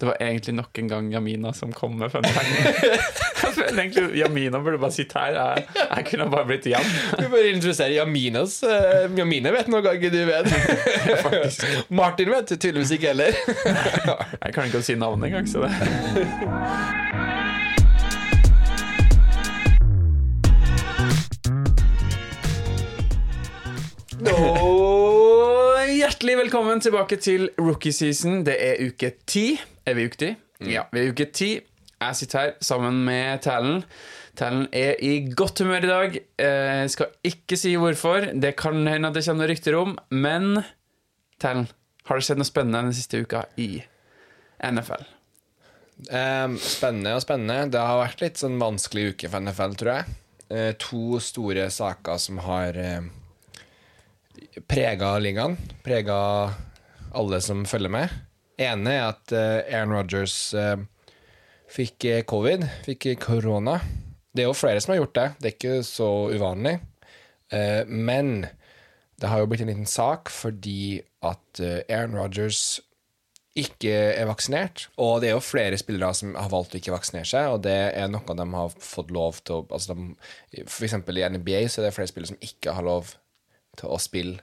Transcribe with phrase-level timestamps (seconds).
[0.00, 2.48] Det var egentlig nok en gang Jamina som kom med fun fact.
[3.42, 5.32] Jeg føler egentlig Jamina burde bare sitte her.
[5.32, 5.64] Jeg,
[5.96, 6.84] jeg kunne bare blitt Jan.
[7.18, 8.58] Vi bare introdusere Jaminas.
[8.62, 10.52] Uh, Jamine vet noe ikke du vet.
[12.00, 13.32] Martin vet tydeligvis ikke heller.
[14.44, 15.64] Jeg kan ikke si navnet engang, så
[24.26, 24.75] det Og
[26.16, 28.38] hjertelig velkommen tilbake til rookie season.
[28.46, 29.58] Det er uke ti.
[29.84, 30.28] Er vi uke ti?
[30.64, 31.48] Ja, vi er uke ti.
[32.00, 33.82] Jeg sitter her sammen med Talen.
[34.32, 36.16] Talen er i godt humør i dag.
[36.40, 38.30] Jeg skal ikke si hvorfor.
[38.32, 39.92] Det kan hende at det kommer rykter om.
[40.08, 40.62] Men
[41.36, 41.68] Talen,
[42.08, 43.82] har det skjedd noe spennende den siste uka i
[44.64, 45.04] NFL?
[46.08, 47.68] Um, spennende og spennende.
[47.76, 50.16] Det har vært litt sånn vanskelig uke for NFL, tror jeg.
[50.48, 53.04] Uh, to store saker som har uh,
[54.68, 55.56] prega ligaen.
[55.84, 56.18] Prega
[57.16, 58.14] alle som følger med.
[58.58, 60.78] ene er at uh, Aaron Rogers uh,
[61.68, 63.80] fikk covid, fikk korona.
[64.32, 65.28] Det er jo flere som har gjort det.
[65.40, 66.78] Det er ikke så uvanlig.
[67.86, 68.48] Men
[69.16, 72.80] det har jo blitt en liten sak fordi at Aaron Rogers
[73.56, 74.86] ikke er vaksinert.
[75.00, 77.76] Og det er jo flere spillere som har valgt å ikke vaksinere seg, og det
[77.96, 79.96] er noe de har fått lov til å altså
[80.68, 83.14] For eksempel i NBA så er det flere spillere som ikke har lov
[83.80, 84.40] til å spille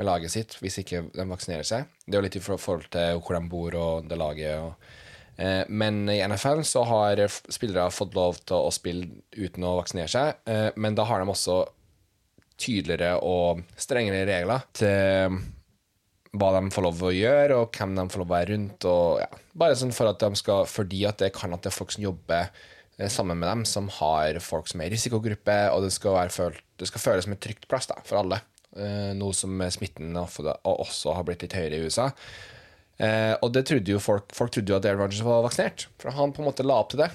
[0.00, 1.92] med laget sitt hvis ikke de vaksinerer seg.
[2.06, 4.64] Det er jo litt i forhold til hvor de bor og det laget.
[4.64, 4.90] Og,
[5.36, 10.10] eh, men i NFL så har spillere fått lov til å spille uten å vaksinere
[10.10, 11.62] seg, eh, men da har de også
[12.60, 15.40] tydeligere og strengere regler til
[16.36, 18.86] hva de får lov å gjøre, og hvem de får lov å være rundt.
[18.86, 19.40] Og, ja.
[19.58, 22.04] Bare sånn for at de skal, fordi at det kan at det er folk som
[22.04, 22.46] jobber
[22.98, 26.62] eh, sammen med dem, som har folk som er i risikogruppe, og det skal, følt,
[26.78, 28.42] det skal føles som et trygt plass da, for alle.
[28.76, 32.10] Eh, nå som smitten også har blitt litt høyere i USA.
[33.00, 36.14] Eh, og det trodde jo folk, folk trodde jo at Aaron Rodgers var vaksinert, for
[36.14, 37.10] han på en måte la opp til det.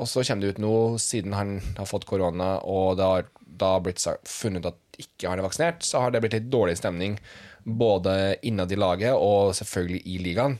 [0.00, 3.28] Og så kommer det ut nå, siden han har fått korona, og det har
[3.60, 7.18] da blitt funnet at ikke han er vaksinert, så har det blitt litt dårlig stemning
[7.64, 10.58] både innad i laget og selvfølgelig i ligaen.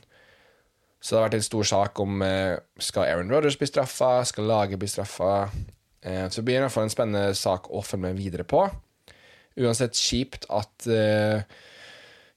[1.02, 4.46] Så det har vært en stor sak om eh, skal Aaron Rodgers bli straffa, skal
[4.48, 5.48] laget bli straffa.
[6.04, 8.66] Så det blir i en spennende sak å følge med videre på.
[9.60, 11.42] Uansett kjipt at uh,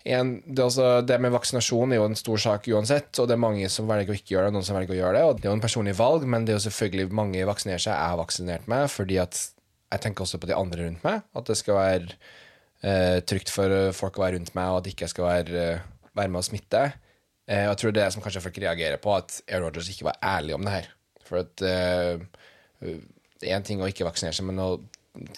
[0.07, 3.43] en, det, altså, det, med vaksinasjon er jo en stor sak uansett, og det er
[3.43, 5.23] mange som velger å ikke gjøre det, og noen som velger å gjøre det.
[5.27, 7.93] og Det er jo en personlig valg, men det er jo selvfølgelig mange vaksinerer seg
[7.93, 11.25] jeg har vaksinert meg, fordi at jeg tenker også på de andre rundt meg.
[11.35, 15.11] At det skal være uh, trygt for folk å være rundt meg, og at ikke
[15.11, 16.85] skal være, uh, være med å smitte.
[17.47, 20.19] jeg tror det er det som kanskje folk reagerer på, at Air Rogers ikke var
[20.23, 20.91] ærlig om det her.
[21.27, 24.69] For at det er en ting å ikke vaksinere seg, men å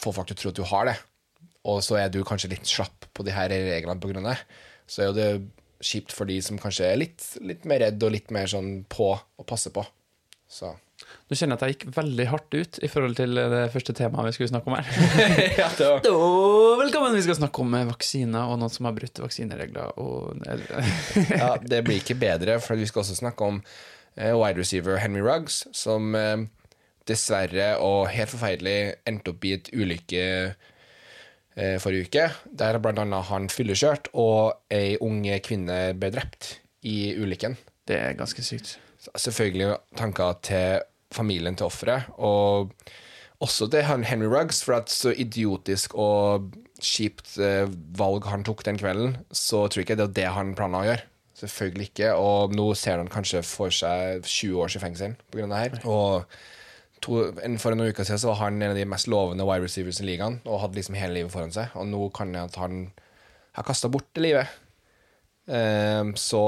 [0.01, 0.95] få folk til å tro at du har det
[1.69, 4.25] og så er du kanskje litt slapp på de her reglene pga.
[4.25, 4.37] det,
[4.89, 5.29] så er jo det
[5.79, 9.13] kjipt for de som kanskje er litt, litt mer redd og litt mer sånn på
[9.15, 9.85] og passer på.
[10.49, 10.73] Så.
[11.29, 14.27] Nå kjenner jeg at jeg gikk veldig hardt ut i forhold til det første temaet
[14.27, 14.89] vi skulle snakke om her.
[15.61, 16.01] ja, var...
[16.03, 16.13] da,
[16.81, 17.15] velkommen!
[17.15, 19.93] Vi skal snakke om vaksiner og noen som har brutt vaksineregler.
[20.01, 20.41] Og...
[21.29, 25.23] ja, det blir ikke bedre, for vi skal også snakke om eh, wide receiver Henry
[25.23, 26.49] Ruggs, som eh,
[27.09, 30.25] dessverre og helt forferdelig endte opp i et ulykke
[31.83, 32.25] forrige uke,
[32.59, 33.21] der bl.a.
[33.29, 36.53] han fyllekjørt og ei ung kvinne ble drept
[36.87, 37.57] i ulykken.
[37.89, 38.77] Det er ganske sykt.
[38.99, 40.81] Selvfølgelig tanker til
[41.11, 42.73] familien til offeret, og
[43.39, 46.51] også til Henry Ruggs, for at så idiotisk og
[46.83, 50.55] kjipt eh, valg han tok den kvelden, så tror jeg ikke det er det han
[50.57, 51.05] planla å gjøre.
[51.39, 52.13] Selvfølgelig ikke.
[52.19, 55.47] Og nå ser han kanskje for seg 20 års i fengsel pga.
[55.47, 55.77] det her.
[55.87, 56.25] Og
[57.03, 57.19] to,
[57.61, 60.07] for noen uker siden så var han en av de mest lovende wide receivers i
[60.07, 61.73] ligaen og hadde liksom hele livet foran seg.
[61.79, 62.85] Og nå kan jeg at han
[63.57, 64.55] har kasta bort det livet.
[65.49, 66.41] Um, så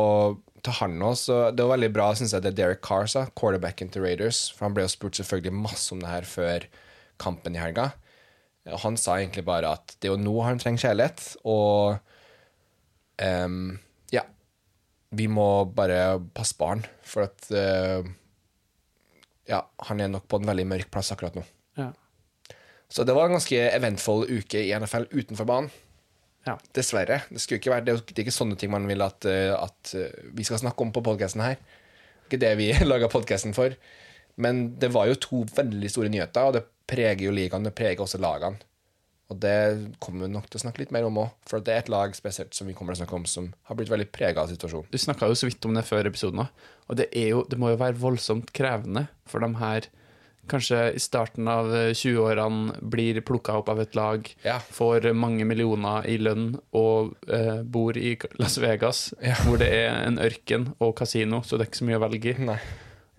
[0.61, 4.05] til han også Det var veldig bra, synes jeg, det Derek Carr sa, quarterbacken til
[4.05, 4.43] Raiders.
[4.53, 6.67] For han ble jo spurt selvfølgelig masse om det her før
[7.21, 7.91] kampen i helga.
[8.69, 11.97] Og han sa egentlig bare at det er jo nå han trenger kjærlighet, og
[13.17, 13.79] um,
[14.13, 14.21] ja
[15.17, 18.05] Vi må bare passe på han, for at uh,
[19.49, 21.43] ja, han er nok på en veldig mørk plass akkurat nå.
[21.79, 21.91] Ja.
[22.91, 25.71] Så det var en ganske eventfull uke i NFL utenfor banen.
[26.47, 26.57] Ja.
[26.75, 27.21] Dessverre.
[27.29, 30.25] Det, skulle ikke være, det er ikke sånne ting man vil at, eh, at eh,
[30.35, 31.59] vi skal snakke om på podkasten her.
[32.25, 33.77] Ikke det vi laga podkasten for.
[34.41, 37.67] Men det var jo to veldig store nyheter, og det preger jo ligaen.
[37.67, 38.59] Det preger også lagene.
[39.31, 39.55] Og det
[40.03, 42.11] kommer vi nok til å snakke litt mer om òg, for det er et lag
[42.17, 44.89] spesielt som vi kommer til å snakke om, som har blitt veldig prega av situasjonen.
[44.91, 47.71] Du snakka jo så vidt om det før episoden òg, og det, jo, det, må
[47.71, 49.87] jo være voldsomt krevende for de her
[50.51, 54.57] kanskje i starten av eh, 20-årene blir plukka opp av et lag, Ja.
[54.59, 59.37] får mange millioner i lønn og eh, bor i Las Vegas, Ja.
[59.45, 62.33] hvor det er en ørken og kasino, så det er ikke så mye å velge
[62.35, 62.57] i.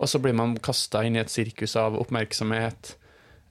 [0.03, 2.97] Og så blir man kasta inn i et sirkus av oppmerksomhet.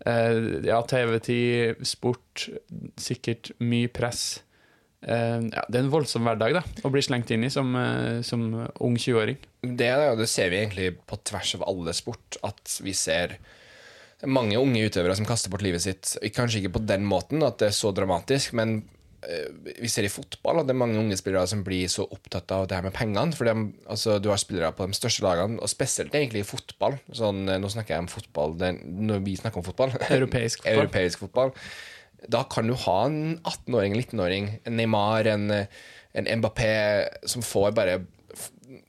[0.06, 2.48] Eh, ja, TV-tid, sport,
[2.98, 4.42] sikkert mye press.
[5.02, 8.20] Eh, ja, det er en voldsom hverdag da, å bli slengt inn i som, eh,
[8.26, 8.46] som
[8.82, 9.38] ung 20-åring.
[9.62, 13.38] Det, det, ser vi egentlig på tvers av alle sport, at vi ser
[14.22, 16.16] mange unge utøvere som kaster bort livet sitt.
[16.34, 18.82] Kanskje ikke på den måten at det er så dramatisk, men
[19.22, 22.66] vi ser i fotball at det er mange unge spillere som blir så opptatt av
[22.68, 23.36] det her med pengene.
[23.36, 26.98] For de, altså, du har spillere på de største lagene, og spesielt egentlig i fotball.
[27.14, 29.94] Sånn, eh, nå snakker jeg om fotball det, når vi snakker om fotball.
[30.18, 30.80] Europeisk fotball.
[30.80, 31.54] Europeisk fotball.
[32.32, 35.46] Da kan du ha en 18-åring, en 19-åring, en Neymar, en,
[36.18, 36.74] en Mbappé
[37.30, 38.02] som får bare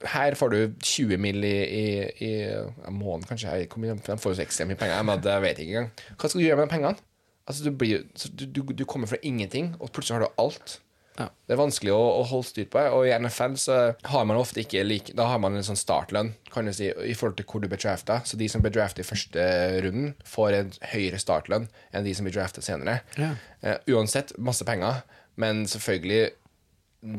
[0.07, 1.43] her får du 20 mill.
[1.43, 1.93] i, i,
[2.25, 3.53] i måneden, kanskje.
[3.53, 5.01] Jeg, de får jo så ekstremt mye penger.
[5.07, 5.89] Men jeg vet ikke engang.
[6.17, 7.09] Hva skal du gjøre med de pengene?
[7.43, 10.77] Altså, du, blir, du, du, du kommer fra ingenting, og plutselig har du alt.
[11.17, 11.27] Ja.
[11.45, 12.81] Det er vanskelig å, å holde styr på.
[12.95, 13.79] Og i NFL så
[14.09, 17.13] har man ofte ikke like Da har man en sånn startlønn kan du si, i
[17.17, 18.21] forhold til hvor du ble drafta.
[18.25, 19.45] Så de som ble draftet i første
[19.85, 23.01] runden, får en høyere startlønn enn de som blir draftet senere.
[23.19, 23.35] Ja.
[23.61, 25.03] Uh, uansett, masse penger.
[25.39, 26.33] Men selvfølgelig,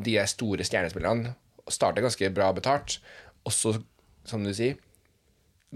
[0.04, 1.34] de er store stjernespillerne
[1.70, 2.98] starter ganske bra betalt.
[3.44, 3.76] Og så,
[4.28, 4.78] som du sier,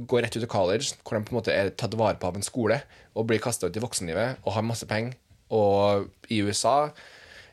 [0.07, 2.39] går rett ut av college, hvor de på en måte er tatt vare på av
[2.39, 2.81] en skole,
[3.19, 5.17] og blir kasta ut i voksenlivet og har masse penger.
[5.55, 6.91] Og i USA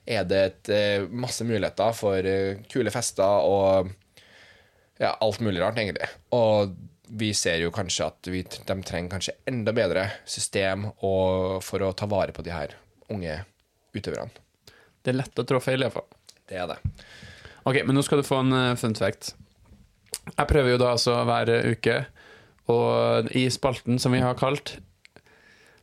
[0.06, 3.89] er det et, eh, masse muligheter for eh, kule fester og
[5.00, 6.07] ja, alt mulig rart, egentlig.
[6.36, 6.75] Og
[7.07, 11.94] vi ser jo kanskje at vi, de trenger kanskje enda bedre system og, for å
[11.97, 12.75] ta vare på de her
[13.13, 13.39] unge
[13.95, 14.44] utøverne.
[15.01, 16.07] Det er lett å trå feil, iallfall.
[16.50, 16.80] Det er det.
[17.65, 19.33] Ok, men nå skal du få en eh, fun fact.
[20.25, 22.00] Jeg prøver jo da altså hver uke,
[22.71, 24.77] og i spalten som vi har kalt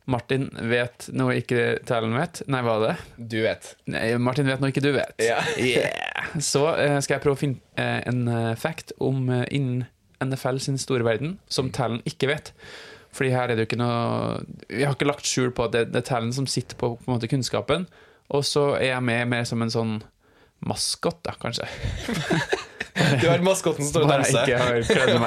[0.09, 2.41] Martin vet noe ikke Talen vet.
[2.51, 2.95] Nei, hva er det?
[3.31, 3.69] Du vet.
[3.91, 5.13] Nei, Martin vet noe ikke du vet.
[5.23, 5.39] Ja.
[5.55, 6.27] Yeah.
[6.43, 9.85] Så eh, skal jeg prøve å finne eh, en eh, fact om innen
[10.23, 12.51] NFL sin store verden, som Talen ikke vet.
[13.13, 14.39] Fordi her er det jo ikke noe
[14.71, 17.07] Vi har ikke lagt skjul på at det, det er Talen som sitter på, på
[17.07, 17.87] en måte kunnskapen,
[18.33, 19.97] og så er jeg med mer som en sånn
[20.69, 21.69] maskot, da, kanskje.
[22.93, 24.49] Du har maskotten som står og danser.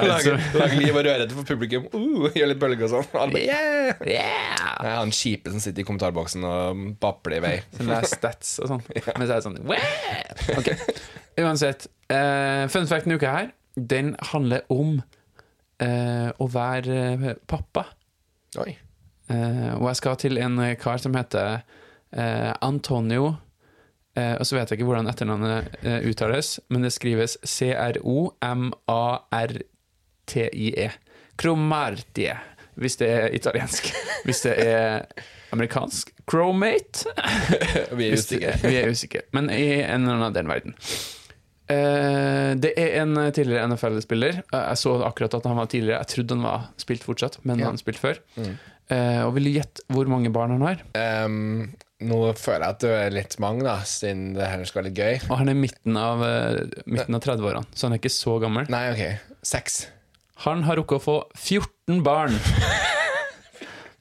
[0.07, 1.87] Lager, liv og rørhet for publikum.
[1.91, 3.09] Uh, gjør litt bølger og sånn.
[3.19, 3.99] Alle yeah!
[4.07, 4.61] Yeah!
[4.85, 7.53] Jeg har en kjipe som sitter i kommentarboksen og babler i vei.
[7.77, 8.83] Som er stats og sånn.
[8.87, 10.71] Mens jeg er sånn «Wow!» Ok,
[11.43, 11.89] Uansett.
[12.07, 15.01] Uh, fun fact denne uka her, den handler om
[15.83, 17.83] uh, å være eh, pappa.
[18.63, 18.71] Oi.
[19.27, 21.59] Uh, og jeg skal til en kar som heter
[22.63, 23.33] Antonio
[24.39, 27.37] Og så vet jeg ikke hvordan etternavnet eh, uttales, men det skrives
[29.47, 30.89] C-R-O-M-A-R-T-I-E.
[31.37, 32.33] Cromartie,
[32.81, 33.91] hvis det er italiensk.
[34.25, 35.05] Hvis det er
[35.53, 37.07] amerikansk Cromate
[37.97, 38.55] Vi er usikre.
[38.65, 39.21] Vi er usikre.
[39.37, 40.73] Men i en eller annen den verden.
[41.71, 44.41] Eh, det er en tidligere NFL-spiller.
[44.49, 46.01] Eh, Jeg så akkurat at han var tidligere.
[46.03, 47.65] Jeg trodde han var spilt fortsatt, men Ja.
[47.71, 48.15] han spilte før.
[48.35, 48.57] Mm.
[48.93, 50.83] Eh, og vil du gjette hvor mange barn han har?
[51.25, 51.73] Um,
[52.07, 55.01] nå føler jeg at det er litt mange, da, siden det her skal være litt
[55.01, 55.27] gøy.
[55.31, 58.69] Og han er midten av, eh, midten av 30-årene, så han er ikke så gammel.
[58.71, 59.35] Nei, ok.
[59.47, 59.81] Seks.
[60.45, 62.37] Han har rukket å få 14 barn.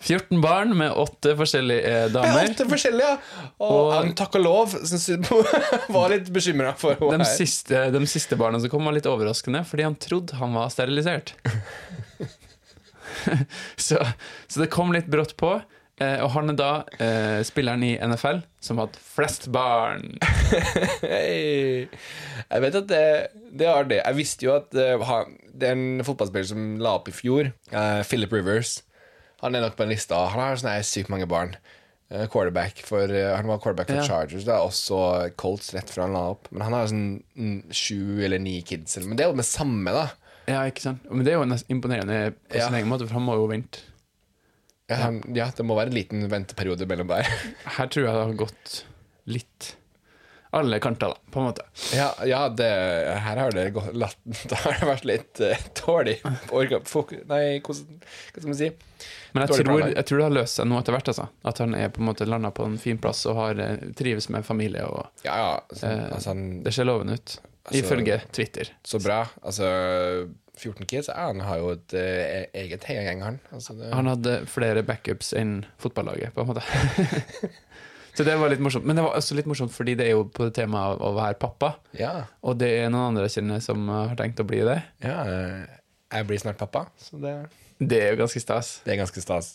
[0.06, 2.37] 14 barn med åtte forskjellige eh, damer.
[2.37, 3.44] Med åtte forskjellige, ja!
[3.56, 5.25] Og, Og- han, takk og lov, syns jeg
[5.97, 7.25] var litt bekymra for henne.
[7.25, 10.71] De siste, de siste barna som kom, var litt overraskende, fordi han trodde han var
[10.75, 11.35] sterilisert.
[13.87, 14.02] så,
[14.47, 15.56] så det kom litt brått på.
[15.97, 20.18] Eh, og han er da eh, spilleren i NFL som har hatt flest barn.
[21.00, 21.87] Hei.
[21.88, 23.06] Jeg vet at det,
[23.56, 24.02] det er det.
[24.02, 25.23] Jeg visste jo at eh,
[25.56, 28.83] det er en fotballspiller som la opp i fjor, uh, Philip Rivers.
[29.40, 30.18] Han er nok på en lista.
[30.33, 31.56] Han har sånne her sykt mange barn.
[32.12, 34.04] Uh, quarterback for, uh, Han var quarterback for Ja.
[34.04, 34.99] Chargers, Det er også
[35.40, 36.52] Colts rett før han la opp.
[36.52, 39.00] Men han har sånn mm, sju eller ni kids.
[39.00, 40.11] Men det er jo det samme, da.
[40.47, 41.07] Ja, ikke sant?
[41.11, 43.83] Men det er jo nesten imponerende på sin egen måte, for han må jo vente.
[44.87, 47.26] Ja, han, ja, Det må være en liten venteperiode mellom der.
[47.79, 48.76] Her tror jeg det har gått
[49.26, 49.73] litt
[50.57, 51.65] alle kanter, da, på en måte.
[51.95, 52.69] Ja, ja det,
[53.21, 54.19] her har det gått latt,
[54.50, 56.15] Det har vært litt uh, dårlig
[56.55, 58.71] orga, fok, Nei, hvordan, hva skal man si?
[59.35, 61.11] Men jeg tror, jeg tror det har løst seg nå etter hvert.
[61.12, 61.26] Altså.
[61.45, 64.31] At han er på en måte landa på en fin plass og har, eh, trives
[64.33, 64.87] med familie.
[64.88, 65.50] Og Ja, ja.
[65.76, 67.37] Så, uh, altså, han, det ser lovende ut.
[67.66, 68.68] Altså- Ifølge Twitter.
[68.87, 69.25] så bra.
[69.42, 69.66] Altså
[70.56, 71.08] 14 kids.
[71.12, 73.40] Han har jo et uh, eget heiagjeng, han.
[73.52, 76.62] Altså, det, Han hadde flere backups enn fotballaget, på en måte.
[78.16, 78.87] Så det var litt morsomt.
[78.88, 81.37] Men det var også litt morsomt fordi det er jo på temaet av å være
[81.42, 81.75] pappa.
[81.99, 84.78] ja, Og det er noen andre jeg kjenner som har tenkt å bli det.
[85.04, 85.18] ja.
[85.28, 85.66] eh,
[86.14, 87.32] jeg blir snart pappa, så det,
[87.82, 88.68] Det er jo ganske stas.
[88.87, 89.49] det er ganske stas.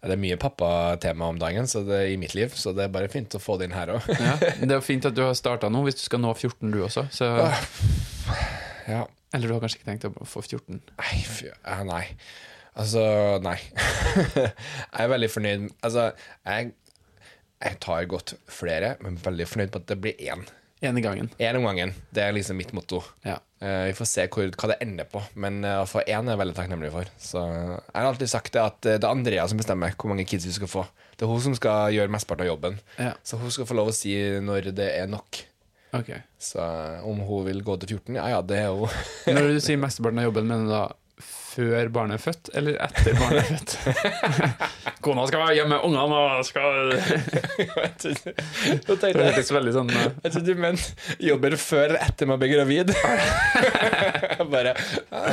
[0.00, 3.10] Det er mye pappatema om dagen så det, i mitt liv, så det er bare
[3.12, 4.06] fint å få det inn her òg.
[4.16, 4.36] Ja.
[4.70, 7.04] Det er fint at du har starta nå, hvis du skal nå 14 du også.
[7.12, 7.28] Så,
[8.88, 9.02] ja.
[9.36, 10.80] eller du har kanskje ikke tenkt å få 14?
[10.80, 12.04] Nei, fy, ja, nei.
[12.80, 13.02] Altså,
[13.44, 13.58] nei.
[14.40, 16.06] jeg er veldig fornøyd Altså,
[16.46, 16.70] jeg,
[17.60, 20.46] jeg tar godt flere, men veldig fornøyd på at det blir én.
[20.80, 21.28] Én i gangen.
[21.38, 21.92] Én om gangen.
[22.10, 23.02] Det er liksom mitt motto.
[23.26, 23.36] Ja.
[23.60, 26.32] Uh, vi får se hvor, hva det ender på, men uh, å få én er
[26.32, 27.10] jeg veldig takknemlig for.
[27.20, 30.24] Så jeg har alltid sagt det at eh, det er Andrea som bestemmer hvor mange
[30.28, 30.86] kids vi skal få.
[31.12, 32.80] Det er hun som skal gjøre mesteparten av jobben.
[32.96, 33.12] Ja.
[33.20, 35.42] Så hun skal få lov å si når det er nok.
[35.98, 36.14] Ok.
[36.40, 38.88] Så eh, om hun vil gå til 14, ja ja, det er hun.
[39.28, 40.84] Når du sier mesteparten av jobben, mener du da
[41.60, 43.72] før barnet er født, eller etter barnet er født?
[45.04, 46.92] Kona skal være hjemme, ungene skal
[48.00, 52.28] Så tenkte Det hørtes veldig sånn eh, Jeg trodde du mente jobber før eller etter
[52.28, 52.92] man blir gravid.
[54.52, 54.74] Bare
[55.14, 55.28] ah,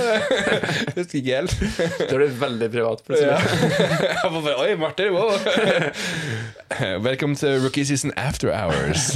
[0.95, 1.57] Husker ikke helt.
[1.99, 4.53] Da er det veldig privat, plutselig.
[4.57, 5.35] Oi, Martin, wow!
[7.03, 9.11] Velkommen til Rookie Season After Hours.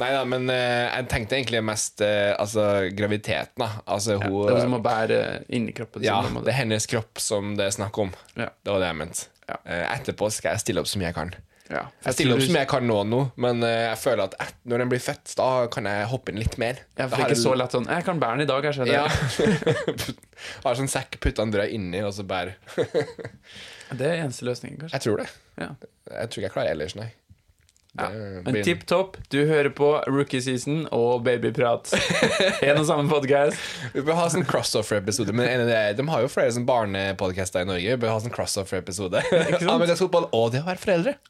[0.00, 3.68] Nei da, men uh, jeg tenkte egentlig mest uh, altså graviditeten, da.
[3.90, 5.20] Altså hun Det er som å bære
[5.70, 6.02] inni kroppen.
[6.04, 6.44] Ja, måte.
[6.50, 8.10] det er hennes kropp som det er snakk om.
[8.36, 8.50] Ja.
[8.62, 9.28] Det var det jeg mente.
[9.48, 9.56] Ja.
[9.64, 11.32] Eh, Etterpå skal jeg stille opp så mye jeg kan.
[11.70, 11.84] Ja.
[12.02, 14.56] Jeg stiller opp så mye jeg kan nå, nå men eh, jeg føler at et,
[14.66, 16.80] når den blir født, da kan jeg hoppe inn litt mer.
[16.98, 18.66] Ja, for det er ikke jeg- så lett sånn Jeg kan bære den i dag,
[18.66, 18.86] kanskje.
[18.90, 19.06] Det, Ja.
[20.64, 22.56] har sånn sekk, putter andre inni, og så bærer
[24.00, 24.94] det er eneste løsningen, kanskje.
[24.98, 25.28] Jeg tror det.
[25.62, 25.70] Ja.
[26.10, 27.08] Jeg tror ikke jeg klarer ellers, nei.
[27.98, 28.08] Ja.
[28.44, 29.16] Men tipp topp.
[29.28, 31.90] Du hører på Rookie Season og Babyprat.
[32.62, 33.58] En og samme podkast.
[33.94, 35.34] Vi bør ha sånn crossover-episode.
[35.34, 37.96] Men en av de, de har jo flere sånn barnepodcaster i Norge.
[37.96, 39.24] Vi bør ha sånn crossover-episode.
[39.74, 41.16] Amerikansk fotball og det å være foreldre.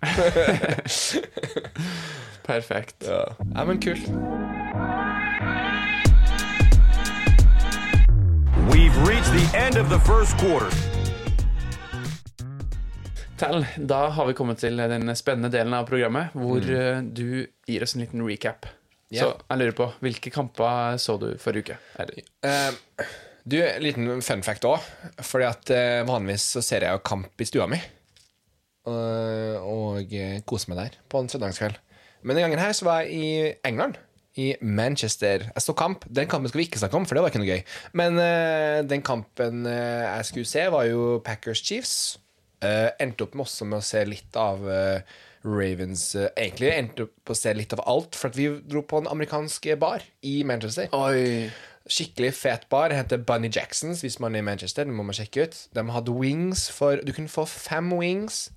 [2.50, 3.08] Perfekt.
[3.08, 3.24] Ja,
[3.54, 4.04] ja men kult.
[8.70, 10.68] We've reached the end of the first quarter.
[13.40, 17.08] Tell, da har vi kommet til den spennende delen av programmet hvor mm.
[17.16, 18.68] du gir oss en liten recap.
[19.10, 21.78] Så jeg lurer på, hvilke kamper så du forrige uke?
[22.46, 23.06] Eh,
[23.42, 24.84] du, en liten fun fact òg.
[25.24, 27.80] Fordi at eh, vanligvis så ser jeg jo kamp i stua mi.
[28.90, 31.80] Og, og eh, koser meg der på en søndagskveld.
[32.22, 33.98] Men denne gangen her så var jeg i England.
[34.38, 35.48] I Manchester.
[35.50, 36.04] Jeg så kamp.
[36.06, 37.64] Den kampen skal vi ikke snakke om, for det var ikke noe gøy.
[37.98, 41.96] Men eh, den kampen eh, jeg skulle se, var jo Packers Chiefs.
[42.60, 45.00] Eh, endte opp med også med å se litt av uh,
[45.46, 49.00] Ravens uh, Egentlig endte opp med å se litt av alt, for vi dro på
[49.00, 50.90] en amerikansk bar i Manchester.
[50.96, 51.48] Oi!
[51.90, 52.92] Skikkelig fet bar.
[52.92, 54.84] Den heter Bunny Jacksons hvis man er i Manchester.
[54.84, 55.56] Det må man sjekke ut.
[55.74, 58.50] De hadde wings for Du kunne få fem wings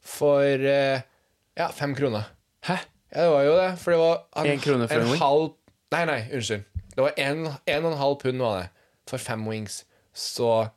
[0.00, 2.30] for ja, fem kroner.
[2.64, 2.78] Hæ?
[3.10, 3.68] Ja, det var jo det.
[3.82, 5.20] For det var En krone for en wing?
[5.20, 5.50] halv
[5.90, 6.62] Nei, nei, unnskyld.
[6.94, 8.68] Det var en, en og en halv pund var det
[9.10, 9.82] for fem wings.
[10.14, 10.68] Så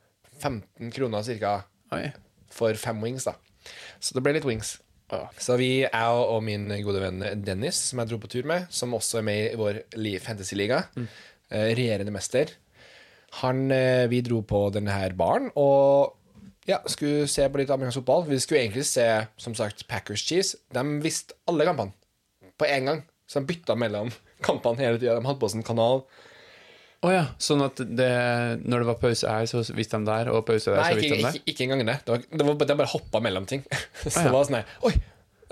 [0.42, 1.60] 15 kroner cirka
[1.94, 2.08] Oi.
[2.54, 3.36] For fem wings, da.
[4.02, 4.76] Så det ble litt wings.
[5.38, 8.96] Så vi, jeg og min gode venn Dennis, som jeg dro på tur med, som
[8.96, 10.78] også er med i vår fantasyliga, fantasy-liga,
[11.50, 12.54] eh, regjerende mester,
[13.42, 16.14] han, eh, vi dro på denne her baren og
[16.68, 18.26] ja, skulle se på litt amerikansk fotball.
[18.28, 19.06] Vi skulle egentlig se,
[19.36, 20.56] som sagt, Packers Cheese.
[20.72, 21.92] De visste alle kampene
[22.60, 24.12] på en gang, så de bytta mellom
[24.46, 25.18] kampene hele tida.
[25.18, 26.04] De hadde på en kanal.
[27.04, 27.24] Å ja.
[27.42, 28.12] Sånn at det,
[28.64, 31.18] når det var pause her, så visste de der, og pause der, Nei, så visste
[31.18, 31.36] de der?
[31.40, 31.98] ikke, ikke engang det.
[32.06, 33.66] Det, var, det, var, det bare hoppa mellom ting.
[34.06, 34.22] så ja.
[34.24, 34.94] det var sånn her Oi!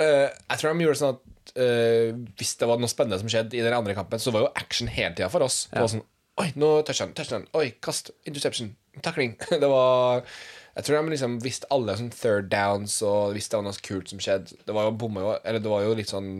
[0.01, 3.59] Uh, jeg tror de gjorde sånn at uh, hvis det var noe spennende som skjedde
[3.59, 5.67] i den andre kampen, så var jo action hele tida for oss.
[5.73, 6.07] Det var sånn
[6.41, 7.45] Oi, nå touchdown, touchdown.
[7.61, 8.73] Oi, kast, interception,
[9.05, 9.37] takling.
[9.63, 10.25] det var
[10.73, 14.15] Jeg tror de liksom visste alle sånn third downs, og visste det var noe kult
[14.15, 14.57] som skjedde.
[14.65, 16.33] Det var jo bomma jo Eller det var jo litt sånn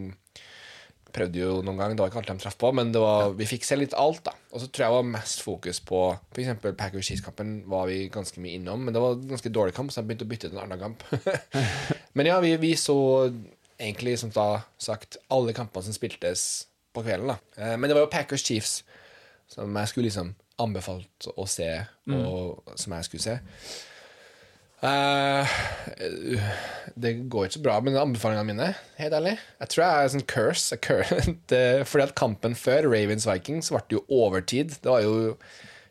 [1.13, 3.49] prøvde jo noen gang, det var ikke alt de traff på, men det var, vi
[3.49, 4.33] fikk se litt alt, da.
[4.53, 6.01] Og så tror jeg var mest fokus på
[6.33, 6.53] f.eks.
[6.81, 10.01] Packers Cheese-kampen var vi ganske mye innom, men det var en ganske dårlig kamp, så
[10.01, 11.05] jeg begynte å bytte til en annen kamp.
[12.17, 12.97] men ja, vi, vi så
[13.79, 14.49] egentlig, som da
[14.81, 16.47] sagt, alle kampene som spiltes
[16.93, 17.39] på kvelden, da.
[17.57, 18.81] Eh, Men det var jo Packers Chiefs
[19.53, 21.67] som jeg skulle liksom anbefalt å se,
[22.13, 23.35] og som jeg skulle se.
[24.83, 25.47] Eh,
[26.99, 29.37] det går ikke så bra med anbefalingene mine, helt ærlig.
[29.63, 30.75] Jeg tror jeg er en sånn curse.
[30.75, 34.75] a cur- det, fordi at kampen før, Ravens-Vikings, ble det jo overtid.
[34.83, 35.37] Det var jo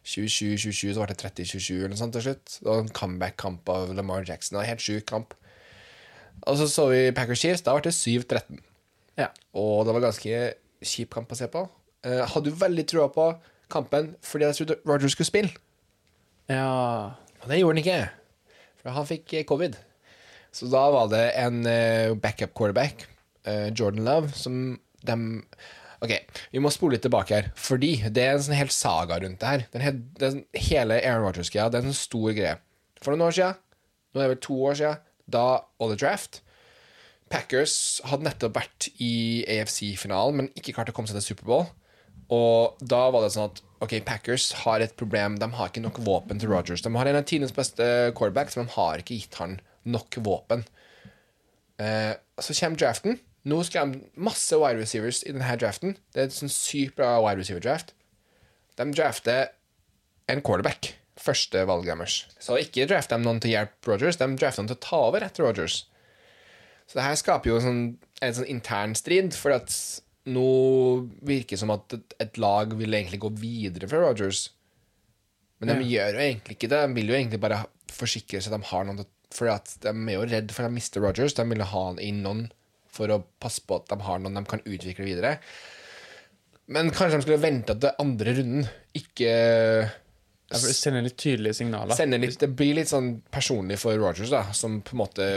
[0.03, 2.57] 27-27, så ble det 30-27 eller noe sånt til slutt.
[2.59, 4.55] Det var en comeback-kamp av Lamar Jackson.
[4.55, 5.33] Det var en helt sjuk kamp.
[6.49, 7.61] Og så så vi Packers Chiefs.
[7.63, 8.59] Da ble det 7-13.
[9.19, 9.27] Ja.
[9.55, 10.39] Og det var ganske
[10.81, 11.63] kjip kamp å se på.
[12.03, 13.27] Eh, hadde jo veldig trua på
[13.71, 15.51] kampen fordi jeg trodde Roger skulle spille.
[16.49, 17.13] ja.
[17.41, 17.99] Og det gjorde han ikke.
[18.81, 19.77] For han fikk eh, covid.
[20.51, 23.05] Så da var det en eh, backup quarterback,
[23.47, 25.45] eh, Jordan Love, som dem
[26.01, 26.15] Ok,
[26.49, 29.49] vi må spole litt tilbake her, fordi det er en sånn hel saga rundt det
[29.51, 29.65] her.
[29.69, 32.55] Den den, hele Aaron Rogers-greia, det er en sånn stor greie.
[33.05, 33.59] For noen år siden,
[34.09, 35.43] nå er det vel to år siden, da
[35.77, 36.41] All the Draft
[37.31, 37.75] Packers
[38.09, 39.13] hadde nettopp vært i
[39.45, 41.69] AFC-finalen, men ikke klart å komme seg til Superbowl.
[42.33, 45.39] Og da var det sånn at ok, Packers har et problem.
[45.41, 46.83] De har ikke nok våpen til Rodgers.
[46.85, 47.85] De har en av tidenes beste
[48.17, 49.57] quarterbacks, men de har ikke gitt han
[49.89, 50.63] nok våpen.
[51.81, 53.19] Eh, så kommer draften.
[53.49, 55.95] Nå skal de masse wide receivers i denne draften.
[56.13, 57.95] Det er en sånn sykt bra wide receiver-draft.
[58.77, 59.49] De drafter
[60.29, 60.93] en quarterback.
[61.21, 62.13] Første valget.
[62.41, 65.01] Så ikke drafter de noen til å hjelpe Rogers, de drafter noen til å ta
[65.09, 65.83] over etter Rogers.
[66.89, 67.83] Så det her skaper jo sånn,
[68.21, 69.73] en sånn intern strid, for at
[70.29, 70.49] nå
[71.25, 74.49] virker det som at et, et lag vil egentlig gå videre fra Rogers.
[75.61, 76.81] Men de gjør jo egentlig ikke det.
[76.85, 80.15] De vil jo egentlig bare forsikre seg at de har noen For at de er
[80.15, 81.35] jo redd for å miste Rogers.
[81.37, 82.47] De vil ha inn noen
[82.91, 85.37] for å passe på at de har noen de kan utvikle videre.
[86.71, 91.95] Men kanskje de skulle vente til andre runden, ikke Jeg vil sende litt tydelige signaler.
[92.19, 95.27] litt Det blir litt sånn personlig for Rogers, da, som på en måte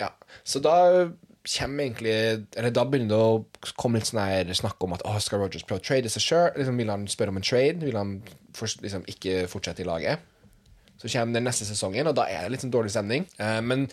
[0.00, 0.12] Ja.
[0.44, 1.10] Så da
[1.42, 5.64] egentlig Eller da begynner det å komme litt sånn snakk om at oh, skal Rogers
[5.66, 6.50] prøve å trade seg sjøl?
[6.56, 7.82] Liksom, vil han spørre om en trade?
[7.82, 8.20] Vil han
[8.54, 10.22] for, liksom, ikke fortsette i laget?
[11.00, 13.26] Så kommer den neste sesongen, og da er det litt sånn dårlig stemning.
[13.42, 13.88] Eh, men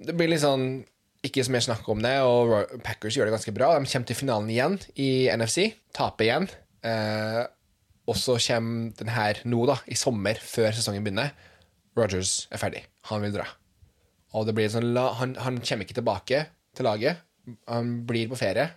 [0.00, 0.86] det blir litt sånn
[1.26, 3.74] ikke så mye snakk om det, og Packers gjør det ganske bra.
[3.76, 6.48] De kommer til finalen igjen i NFC, taper igjen.
[6.80, 7.42] Eh,
[8.08, 11.34] og så kommer den her nå, da, i sommer, før sesongen begynner.
[11.98, 12.86] Rogers er ferdig.
[13.10, 13.44] Han vil dra.
[14.32, 16.40] Og det blir sånn, han, han kommer ikke tilbake
[16.76, 17.24] til laget.
[17.70, 18.68] Han blir på ferie.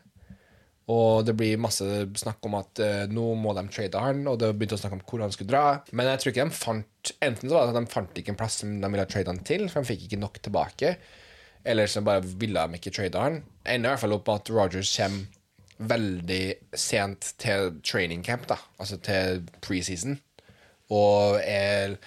[0.92, 1.86] Og det blir masse
[2.20, 5.04] snakk om at uh, nå må de trade han, og det begynte å snakke om
[5.08, 5.78] hvor han skulle dra.
[5.96, 6.90] Men jeg tror ikke de fant
[7.24, 9.42] Enten så var det at de fant ikke en plass som de ville trade han
[9.48, 10.94] til, for de fikk ikke nok tilbake.
[11.68, 13.42] Eller så bare ville de ikke trade han.
[13.64, 15.42] Jeg Ender i hvert fall opp med at Rogers kommer
[15.84, 16.44] veldig
[16.80, 18.56] sent til training camp, da.
[18.80, 20.20] Altså til preseason.
[20.92, 21.98] Og er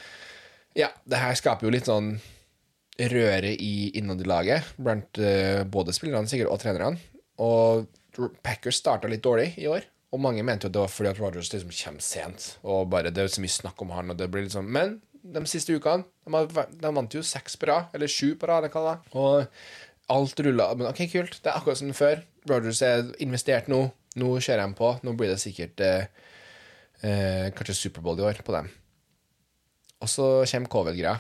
[0.77, 2.19] Ja, det her skaper jo litt sånn
[2.97, 7.01] røre i innad i laget blant eh, både spillerne sikkert og trenerne.
[7.43, 7.87] Og
[8.45, 9.85] Packers starta litt dårlig i år.
[10.15, 12.47] Og mange mente jo det var fordi at Rogers liksom kommer sent.
[12.65, 15.43] Og bare det er så mye snakk om han, og det blir sånn Men de
[15.51, 18.71] siste ukene De, de vant jo seks på rad, eller sju på rad.
[19.13, 19.45] Og
[20.13, 20.71] alt rulla.
[20.79, 21.41] Men ok, kult.
[21.43, 22.23] Det er akkurat som før.
[22.49, 23.85] Rogers er investert nå.
[24.17, 24.95] Nå kjører de på.
[25.05, 26.09] Nå blir det sikkert eh,
[27.03, 28.71] eh, kanskje Superbowl i år på dem.
[30.01, 31.19] Og så kommer covid-greia.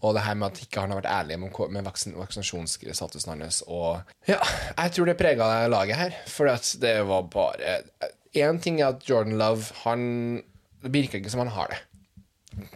[0.00, 3.62] Og det her med at ikke han har vært ærlig med, vaksin vaksinasjonsstatusen hans.
[3.68, 4.38] Og ja,
[4.78, 6.14] jeg tror det prega laget her.
[6.30, 7.80] For at det var bare
[8.36, 10.42] Én ting er at Jordan Love Han
[10.82, 11.80] Det virker ikke som han har det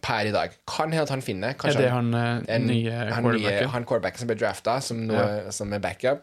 [0.03, 0.51] per i dag.
[0.71, 3.69] Kan hende at han finner Er det han eh, en, nye han, quarterbacken?
[3.73, 5.51] han quarterbacken som ble drafta, som, Ja.
[5.51, 6.23] som er backup.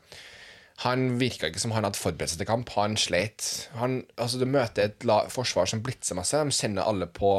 [0.86, 2.70] Han virka ikke som han hadde forberedt seg til kamp.
[2.78, 3.70] Han sleit.
[3.78, 6.38] Han, altså, du møter et la, forsvar som blitser masse.
[6.38, 7.34] De kjenner alle på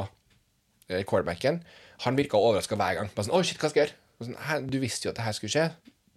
[0.90, 1.62] eh, quarterbacken.
[2.04, 3.10] Han virka overraska hver gang.
[3.14, 3.98] Bare sånn, Oi, shit, hva skal jeg gjøre?
[4.22, 5.66] Sånn, «Hæ, du visste jo at det her skulle skje.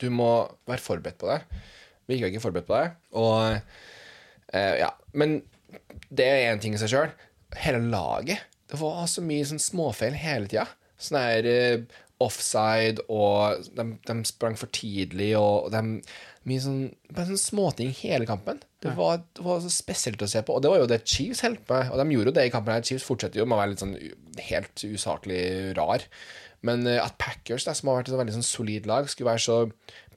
[0.01, 0.29] Du må
[0.69, 1.39] være forberedt på det.
[2.09, 2.89] Virka ikke forberedt på det.
[3.17, 3.37] Og
[4.53, 5.39] eh, ja, Men
[6.09, 7.13] det er én ting i seg sjøl.
[7.61, 8.45] Hele laget.
[8.69, 10.67] Det var så mye sånn småfeil hele tida.
[11.01, 15.99] Sånn her eh, offside, og de, de sprang for tidlig, og de
[16.45, 18.59] Mye sånn Bare sånn småting hele kampen.
[18.83, 20.53] Det var, det var så spesielt å se på.
[20.53, 22.53] Og det var jo det Chiefs holdt på med, og de gjorde jo det i
[22.53, 22.75] kampen.
[22.75, 23.95] her Chiefs fortsetter jo med å være litt sånn
[24.51, 25.41] helt usaklig
[25.79, 26.05] rar.
[26.65, 29.45] Men eh, at Packers, da, som har vært et veldig sånn solid lag, skulle være
[29.45, 29.57] så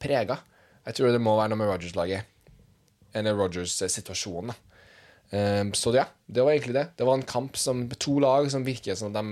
[0.03, 0.41] prega
[0.85, 2.29] Jeg tror det må være noe med Rogers-laget.
[3.17, 4.62] Eller Rogers-situasjonen, da.
[5.29, 6.87] Um, så ja, det var egentlig det.
[6.97, 9.25] Det var en kamp som to lag som virker som de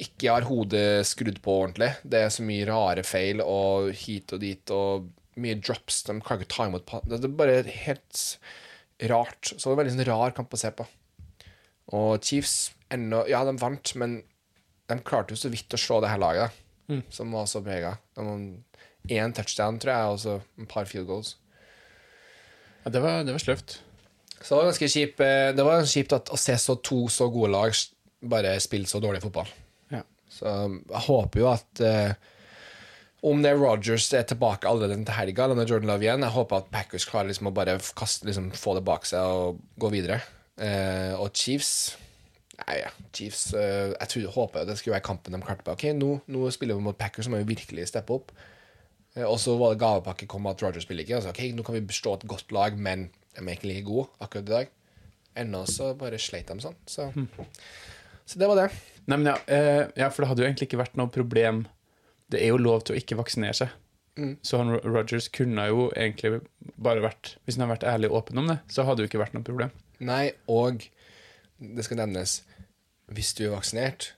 [0.00, 1.90] ikke har hodet skrudd på ordentlig.
[2.04, 6.02] Det er så mye rare feil og hit og dit og mye drops.
[6.06, 8.24] De klarer ikke å ta imot Det er bare helt
[9.10, 9.52] rart.
[9.52, 10.86] Så det var en veldig sånn rar kamp å se på.
[11.96, 14.20] Og Chiefs ennå Ja, de vant, men
[14.90, 16.56] de klarte jo så vidt å slå det her laget,
[16.90, 17.04] mm.
[17.14, 17.94] som var så prega.
[18.18, 21.36] Én touchdown, tror jeg, og så et par field goals.
[22.82, 23.78] Ja, det var, det var sløvt.
[24.40, 27.28] Så det var ganske kjip, eh, Det var kjipt at, å se så to så
[27.32, 27.76] gode lag
[28.20, 29.48] bare spille så dårlig fotball.
[29.92, 30.02] Ja.
[30.28, 32.12] Så um, jeg håper jo at eh,
[33.26, 36.06] om det er Rogers er tilbake allerede til helga, eller om det er Jordan Love
[36.06, 39.20] igjen, jeg håper at Packers klarer liksom å bare kaste, liksom, få det bak seg
[39.20, 40.20] og gå videre.
[40.60, 41.96] Eh, og Chiefs
[42.60, 45.72] Nei, ja, Chiefs eh, Jeg tror, håper det skulle være kampen de klarte på.
[45.72, 48.34] Ok, nå, nå spiller vi mot Packers, så må vi virkelig steppe opp.
[49.16, 51.20] Eh, og så var det gavepakke kom at Rogers spiller ikke.
[51.20, 54.08] Altså, ok, Nå kan vi bestå et godt lag, men de er ikke like gode
[54.20, 54.76] akkurat i dag.
[55.40, 56.76] Ennå så bare sleit de sånn.
[56.90, 57.08] Så,
[58.28, 58.70] så det var det.
[59.06, 61.64] Nei, men ja, eh, ja, for det hadde jo egentlig ikke vært noe problem.
[62.30, 63.68] Det er jo lov til å ikke vaksinere seg.
[64.44, 66.42] Så han Rogers kunne jo egentlig
[66.76, 69.10] bare vært Hvis han hadde vært ærlig og åpen om det, så hadde det jo
[69.12, 69.70] ikke vært noe problem.
[70.04, 70.82] Nei, og
[71.60, 72.34] det skal nevnes
[73.14, 74.10] Hvis du er vaksinert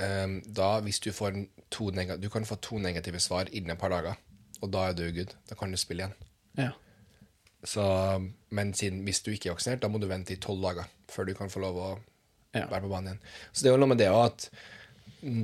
[0.00, 1.36] um, Da, hvis du får
[1.74, 4.16] to negative, Du kan få to negative svar innen et par dager
[4.62, 6.16] Og da er du good, da kan du spille igjen
[6.62, 6.70] Ja.
[7.66, 7.82] Så,
[8.54, 11.28] men siden, hvis du ikke er vaksinert Da må du vente i 12 dager Før
[11.28, 11.90] du kan få lov å
[12.56, 12.68] Ja.
[12.70, 14.48] være på banen igjen Så det er jo noe med det òg at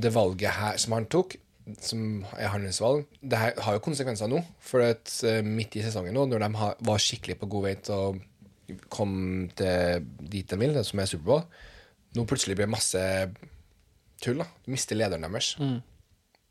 [0.06, 1.36] Det valget her som han tok
[1.78, 6.16] Som er handlingsvalg, Det her har jo konsekvenser nå For at eh, midt i sesongen
[6.16, 9.14] nå Når de har, var skikkelig på god vei til å Kom
[9.58, 11.44] til dit de vil Som er Superbowl
[12.16, 13.02] Nå plutselig blir det masse
[14.22, 14.46] tull da.
[14.64, 15.54] Du mister lederen deres.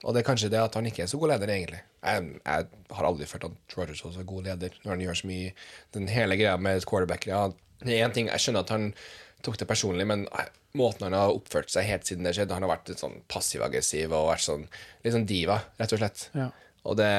[0.01, 1.81] Og det er kanskje det at han ikke er så god leder, egentlig.
[2.01, 5.29] Jeg, jeg har aldri følt at Rogers også er god leder, når han gjør så
[5.29, 5.51] mye.
[5.93, 7.43] Den hele greia med quarterback ja,
[7.83, 8.93] Det er en ting, Jeg skjønner at han
[9.41, 12.61] tok det personlig, men eh, måten han har oppført seg helt siden det skjedde Han
[12.67, 14.67] har vært litt sånn passiv-aggressiv og vært sånn
[15.03, 16.27] litt sånn diva, rett og slett.
[16.37, 16.49] Ja.
[16.85, 17.09] Og det,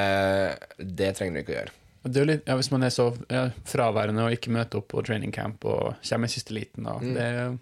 [0.79, 1.73] det trenger du ikke å gjøre.
[2.03, 5.31] Det litt, ja, hvis man er så ja, fraværende og ikke møter opp på training
[5.31, 7.59] camp og kommer i siste liten, da, det, er-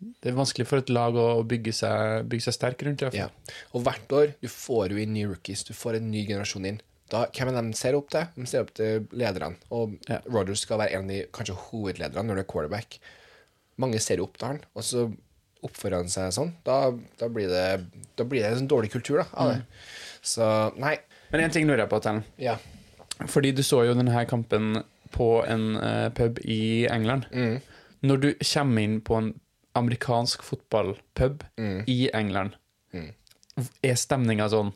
[0.00, 3.02] det er vanskelig for et lag å bygge seg, bygge seg sterk rundt.
[3.02, 3.26] i hvert Ja.
[3.76, 6.80] Og hvert år du får du inn nye rookies, du får en ny generasjon inn.
[7.10, 8.28] Da, hvem er det de ser opp til?
[8.36, 9.56] De ser opp til lederne.
[9.74, 10.20] Og Ja.
[10.30, 13.00] Rodgers skal være en av de kanskje hovedlederne når det er quarterback.
[13.80, 15.06] Mange ser opp til han, og så
[15.66, 16.54] oppfører han seg sånn.
[16.64, 19.60] Da, da, blir, det, da blir det en sånn dårlig kultur da, av det.
[20.22, 20.46] Så
[20.80, 20.94] nei.
[21.32, 22.24] Men én ting lurer jeg på, Tellen.
[22.40, 22.56] Ja.
[23.28, 27.26] Fordi du så jo denne kampen på en uh, pub i England.
[28.00, 29.32] Når du kommer inn på en
[29.76, 31.44] amerikansk fotballpub
[31.86, 32.56] i England,
[33.84, 34.72] er stemninga sånn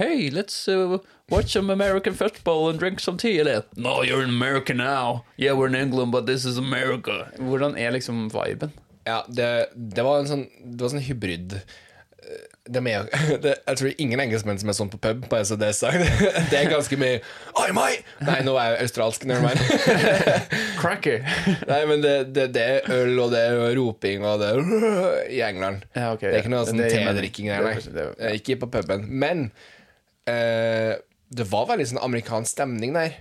[0.00, 3.38] Hey, let's uh, watch some American football and drink some tea.
[3.38, 5.24] Eller No, you're in America now.
[5.36, 7.30] Yeah, we're in England, but this is America.
[7.38, 8.72] Hvordan er liksom viben?
[9.04, 11.60] Ja, det, det var en sånn Det var sånn hybrid
[12.30, 13.06] Eh, det er med,
[13.42, 16.04] det, Jeg tror ingen engelskmenn som er sånn på pub, bare så det er sagt.
[16.52, 17.20] Det er ganske mye
[17.60, 18.00] Oi, mai!
[18.26, 19.60] Nei, nå er jeg australsk, never mind.
[20.80, 21.24] Cracker.
[21.68, 25.84] Nei, men det, det, er øl, og det er roping, og det er i England.
[25.96, 28.06] Ja, okay, det er ikke noe sånn tedrikking der, nei.
[28.16, 29.08] Eh, Ikke på puben.
[29.08, 29.50] Men
[30.28, 30.94] eh,
[31.30, 33.18] det var veldig sånn amerikansk stemning der.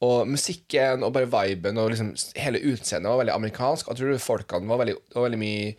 [0.00, 3.90] Og musikken og bare viben og liksom hele utseendet var veldig amerikansk.
[3.90, 5.74] Jeg tror folkene var veldig, var veldig mye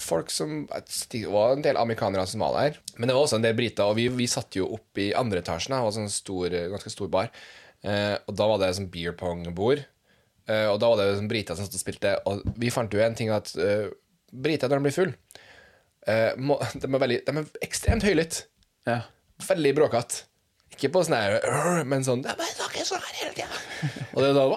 [0.00, 0.62] folk som
[1.12, 2.78] Det var en del amerikanere som var der.
[2.96, 5.42] Men det var også en del briter, og vi, vi satt jo opp i andre
[5.44, 5.76] etasjen.
[5.76, 7.28] Det var sånn stor, ganske stor bar.
[7.84, 9.84] Eh, og da var det sånn beer pong-bord.
[10.48, 12.16] Eh, og da var det sånn briter som spilte.
[12.24, 13.90] Og vi fant jo en ting at eh,
[14.32, 15.12] briter, når de blir full
[16.08, 18.46] eh, må, de, er veldig, de er ekstremt høylytte.
[18.88, 19.02] Ja.
[19.48, 20.26] Veldig bråkete.
[20.72, 23.60] Ikke på sånn her Men sånn De bare snakker sånn her hele tida.
[24.14, 24.54] Og, det er sånn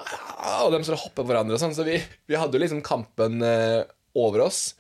[0.56, 1.76] og de står og hopper på hverandre og sånn.
[1.76, 3.82] Så vi, vi hadde jo liksom kampen eh,
[4.16, 4.76] over oss.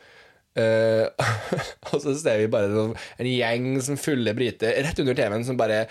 [0.55, 1.03] Eh,
[1.91, 5.57] og så ser vi bare sånn, en gjeng som fulle briter rett under TV-en som
[5.59, 5.81] bare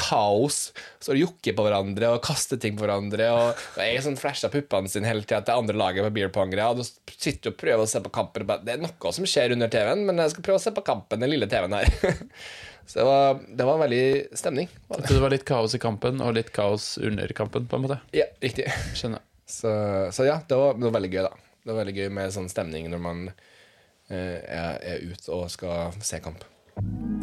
[0.00, 0.62] kaos.
[1.06, 3.28] Og jokker på hverandre og kaster ting på hverandre.
[3.36, 6.72] Og, og jeg sånn flasha puppene sine hele tida til andre laget på beer pongere.
[6.72, 8.48] Og sitter og prøver å se på kampen.
[8.64, 11.22] Det er noe som skjer under TV-en, men jeg skal prøve å se på kampen,
[11.22, 11.94] den lille TV-en her.
[12.90, 14.68] så det var, det var veldig stemning.
[14.88, 15.06] Var det.
[15.06, 18.00] Så det var litt kaos i kampen, og litt kaos under kampen, på en måte.
[18.10, 18.64] Ja, riktig.
[18.98, 19.22] Skjønner.
[19.46, 19.70] Så,
[20.10, 21.30] så ja, det var, det var veldig gøy, da.
[21.62, 25.94] Det var veldig gøy med sånn stemning når man eh, er, er ute og skal
[26.02, 26.42] se kamp.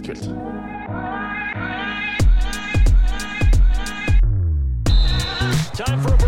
[0.08, 0.24] Kult.
[5.76, 6.27] Time for a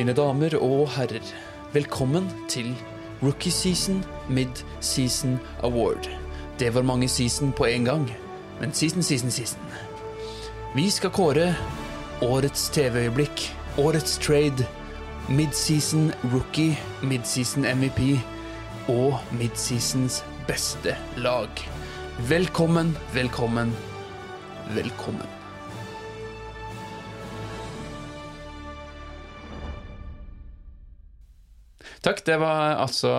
[0.00, 1.26] Mine damer og herrer,
[1.74, 2.70] velkommen til
[3.20, 3.98] Rookie Season
[4.32, 6.06] Mid-Season Award.
[6.58, 8.06] Det var mange season på en gang,
[8.60, 9.60] men season, season, season.
[10.74, 11.50] Vi skal kåre
[12.22, 13.42] årets TV-øyeblikk,
[13.78, 14.64] årets trade,
[15.28, 18.00] mid-season rookie, mid-season MVP
[18.88, 21.66] og mid-seasons beste lag.
[22.32, 23.76] Velkommen, velkommen,
[24.72, 25.39] velkommen.
[32.00, 33.10] Takk, det var altså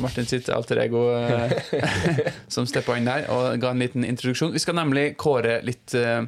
[0.00, 1.52] Martin sitt alter ego eh,
[2.54, 4.54] som steppa inn der og ga en liten introduksjon.
[4.56, 6.22] Vi skal nemlig kåre litt eh,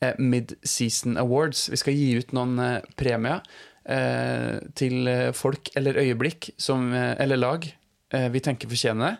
[0.00, 1.66] eh, mid-season awards.
[1.68, 3.42] Vi skal gi ut noen eh, premier
[3.84, 9.16] eh, til eh, folk eller øyeblikk som, eh, eller lag eh, vi tenker fortjener det.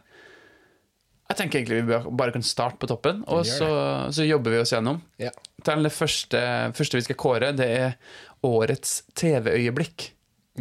[1.31, 3.69] Jeg tenker egentlig vi bare kan starte på toppen, og så,
[4.11, 4.97] så jobber vi oss gjennom.
[5.21, 5.31] Ja.
[5.63, 6.41] Det første,
[6.75, 7.93] første vi skal kåre, det er
[8.43, 10.09] årets TV-øyeblikk.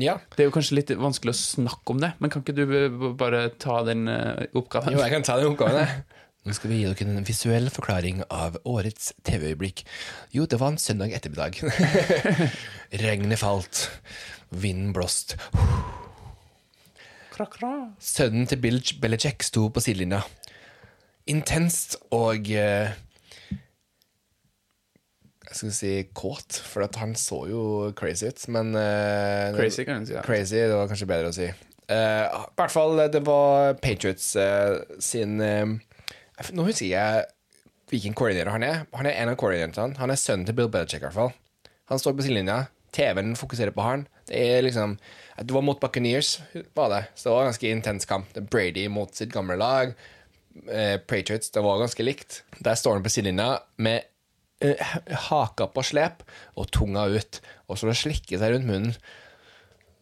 [0.01, 0.15] Ja.
[0.35, 3.11] Det er jo kanskje litt vanskelig å snakke om det, men kan ikke du b-
[3.19, 4.93] bare ta den eh, oppgaven?
[4.95, 6.03] Jo, jeg kan ta den oppgaven, jeg.
[6.47, 9.81] Nå skal vi gi dere en visuell forklaring av årets TV-øyeblikk.
[10.33, 11.59] Jo, det var en søndag ettermiddag.
[13.03, 13.81] Regnet falt.
[14.49, 15.35] Vinden blåst.
[17.99, 20.23] Sønnen til Bill Belichick sto på sidelinja.
[21.29, 22.89] Intenst og eh,
[25.49, 27.61] Jeg skal si kåt, for at han så jo
[27.97, 30.13] crazy ut, men uh, Crazy, kan du si.
[30.13, 30.21] Ja.
[30.25, 31.47] Crazy, det var kanskje bedre å si.
[31.89, 37.23] Uh, I hvert fall, det var Patriots uh, sin Nå husker jeg
[37.89, 38.83] hvilken koordinator han er.
[38.93, 39.97] Han er en av koordinatorene.
[39.97, 41.33] Han er sønnen til Bill Belichick, i hvert fall.
[41.89, 42.67] Han står på sidelinja.
[42.93, 44.05] TV-en fokuserer på han.
[44.29, 44.95] Det er liksom
[45.39, 46.37] Det var mot Buccaneers,
[46.77, 47.01] var det.
[47.15, 48.37] Så det var en ganske intens kamp.
[48.53, 49.97] Brady mot sitt gamle lag.
[51.09, 52.43] Patriots, det var ganske likt.
[52.61, 54.05] Der står han på sidelinja med
[55.29, 56.23] haka på slep
[56.59, 57.41] og tunga ut.
[57.69, 58.95] Og så slikke seg rundt munnen.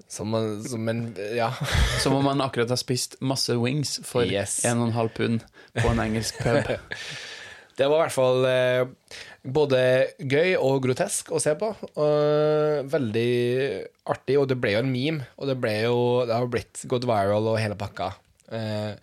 [0.07, 0.31] Som,
[0.63, 1.01] som en
[1.35, 1.51] Ja.
[2.03, 4.61] Som om man akkurat har spist masse wings for Yes.
[4.65, 5.43] 1,5 pund
[5.75, 6.71] på en engelsk pub.
[7.77, 9.11] Det var i hvert fall eh,
[9.45, 9.79] både
[10.17, 11.67] gøy og grotesk å se på.
[12.01, 13.33] Og veldig
[14.09, 15.27] artig, og det ble jo en meme.
[15.37, 18.15] Og det jo Det har blitt gått viral og hele pakka.
[18.49, 18.95] Eh,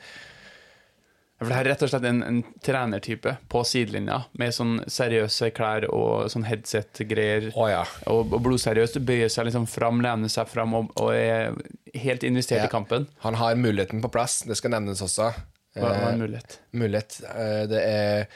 [1.39, 5.85] For det er rett og slett en, en trenertype på sidelinja, med sånn seriøse klær
[5.93, 7.49] og sånn headset-greier.
[7.59, 7.83] Oh, ja.
[8.09, 9.01] Og, og blodseriøst.
[9.05, 11.53] Bøyer seg liksom fram, lener seg fram og, og er
[12.01, 12.69] helt investert Ja.
[12.71, 13.09] i kampen.
[13.27, 15.33] Han har muligheten på plass, det skal nevnes også.
[15.75, 16.59] Hva hva er Eh, en mulighet?
[16.73, 17.19] mulighet.
[17.35, 18.27] eh, det er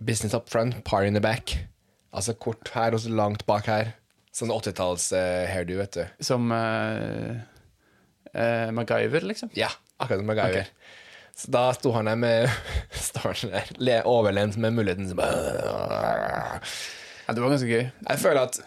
[0.00, 1.58] business up front, party in the back.
[2.16, 3.92] Altså kort her og så langt bak her.
[4.34, 6.04] Sånn 80-talls-hairdo, vet du.
[6.24, 7.36] Som eh,
[8.32, 9.50] eh, MacGyver, liksom?
[9.54, 9.68] Ja,
[10.00, 10.64] akkurat som MacGyver.
[10.64, 10.88] Ok.
[11.36, 12.50] Så da sto han der med
[13.10, 16.60] starten der, overlent med muligheten så bare
[17.26, 17.88] Ja, det var ganske gøy.
[18.08, 18.60] Jeg føler at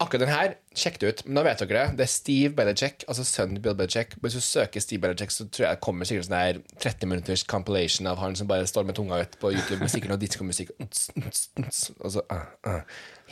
[0.00, 1.22] akkurat den her, sjekk det ut.
[1.26, 1.96] Men da vet dere det.
[1.98, 4.14] Det er Steve Belichick, altså sønnen til Bill Belichick.
[4.22, 7.44] Hvis du søker Steve Belichick, så tror jeg det kommer sikkert sånn her 30 minutters
[7.48, 10.72] compilation av han som bare står med tunga ut på YouTube med sikkert noe diskomusikk.
[10.80, 12.80] Og så, uh, uh.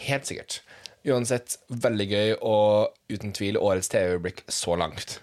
[0.09, 0.61] Helt sikkert.
[1.09, 5.21] Uansett, veldig gøy, og uten tvil årets TV-øyeblikk så langt.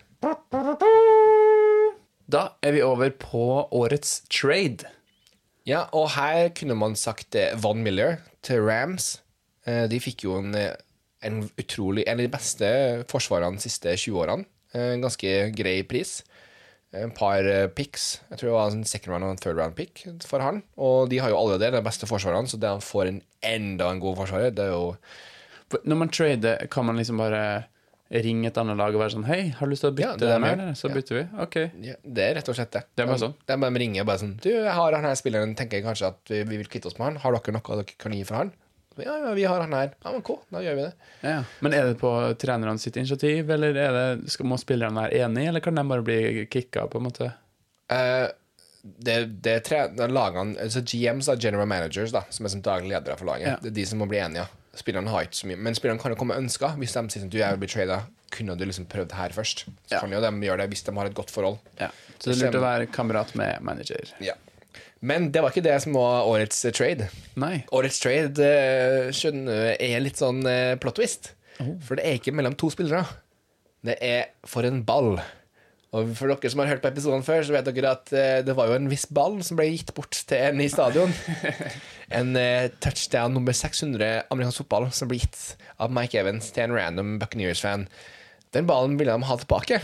[2.32, 3.44] Da er vi over på
[3.76, 4.88] årets trade.
[5.66, 9.20] Ja, og her kunne man sagt eh, Von Miller til Rams.
[9.66, 10.74] Eh, De fikk jo en, eh,
[11.26, 12.70] en utrolig En av de beste
[13.10, 14.46] forsvarene de siste 20 årene.
[14.76, 16.20] En ganske grei pris.
[16.96, 17.44] En par
[17.76, 18.20] picks.
[18.30, 20.62] Jeg tror det var en second round og en third round pick for han.
[20.78, 24.00] Og de har jo allerede de beste forsvarene, så det han får en enda en
[24.04, 24.96] god forsvarer, det er jo
[25.84, 27.66] Når man trader, kan man liksom bare
[28.12, 30.16] ringe et annet lag og være sånn Hei, har du lyst til å bytte Ja,
[30.22, 30.60] det dem her?
[30.78, 30.94] Så Ja.
[30.94, 31.24] bytter vi.
[31.42, 31.56] Ok.
[31.82, 32.84] ja, Det er rett og slett det.
[32.96, 33.34] Det er bare sånn.
[33.48, 36.20] De bare ringer bare sånn Du, jeg har han her spilleren, tenker jeg kanskje at
[36.30, 37.18] vi, vi vil kvitte oss med han.
[37.24, 38.52] Har dere noe dere kan gi for han?
[38.98, 39.90] Ja, ja, vi har han her.
[40.06, 40.94] Ja, men cool, da gjør vi det.
[41.24, 41.44] Ja.
[41.66, 45.50] Men er det på trenerne sitt initiativ, eller er det, skal, må spillerne være enige,
[45.52, 47.28] eller kan de bare bli kicka, på en måte?
[47.92, 48.30] Uh,
[48.86, 52.94] det, det er tre, lagene, altså GMs, da, general managers, da, som er som daglig
[52.94, 53.60] ledere for laget.
[53.66, 54.46] Det er de som må bli enige.
[54.76, 56.76] Spillerne har ikke så mye Men spillerne kan jo komme med ønsker.
[56.82, 58.02] Hvis de sier sånn, du, jeg vil bli trada,
[58.36, 59.66] kunne du liksom prøvd her først?
[59.88, 60.00] Så Ja.
[60.02, 61.58] kan jo de gjøre det hvis de har et godt forhold.
[61.80, 61.92] Ja.
[62.20, 64.12] Så det er lurt å være kamerat med manager.
[64.20, 64.34] Ja.
[65.06, 67.10] Men det var ikke det som var årets eh, trade.
[67.38, 67.64] Nei.
[67.72, 71.32] Årets trade eh, skjønner er litt sånn eh, plot twist.
[71.86, 73.06] For det er ikke mellom to spillere.
[73.86, 75.20] Det er for en ball.
[75.96, 78.56] Og for dere som har hørt på episoden før, så vet dere at eh, det
[78.58, 81.14] var jo en viss ball som ble gitt bort til en i stadion.
[82.16, 86.76] En eh, touchdown nummer 600 amerikansk fotball som ble gitt av Mike Evans til en
[86.78, 87.88] random Buccaneers-fan.
[88.54, 89.80] Den ballen ville de ha tilbake.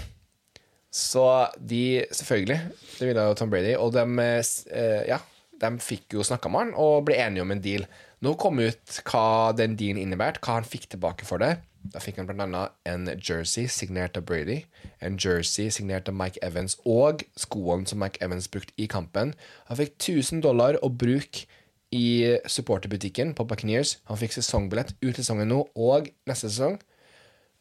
[0.93, 1.23] Så
[1.57, 2.59] de, selvfølgelig,
[2.99, 5.17] det ville jo Tom Brady, og de, eh, ja,
[5.63, 7.87] de fikk jo snakka med han og ble enige om en deal.
[8.21, 9.25] Nå kom ut hva
[9.57, 11.55] den dealen innebærte, hva han fikk tilbake for det.
[11.81, 14.65] Da fikk han annet en jersey signert av Brady,
[15.01, 19.33] en jersey signert av Mike Evans og skoene som Mike Evans brukte i kampen.
[19.67, 21.47] Han fikk 1000 dollar å bruke
[21.91, 23.97] i supporterbutikken på Buccaneers.
[24.07, 26.77] Han fikk sesongbillett ut sesongen nå og neste sesong,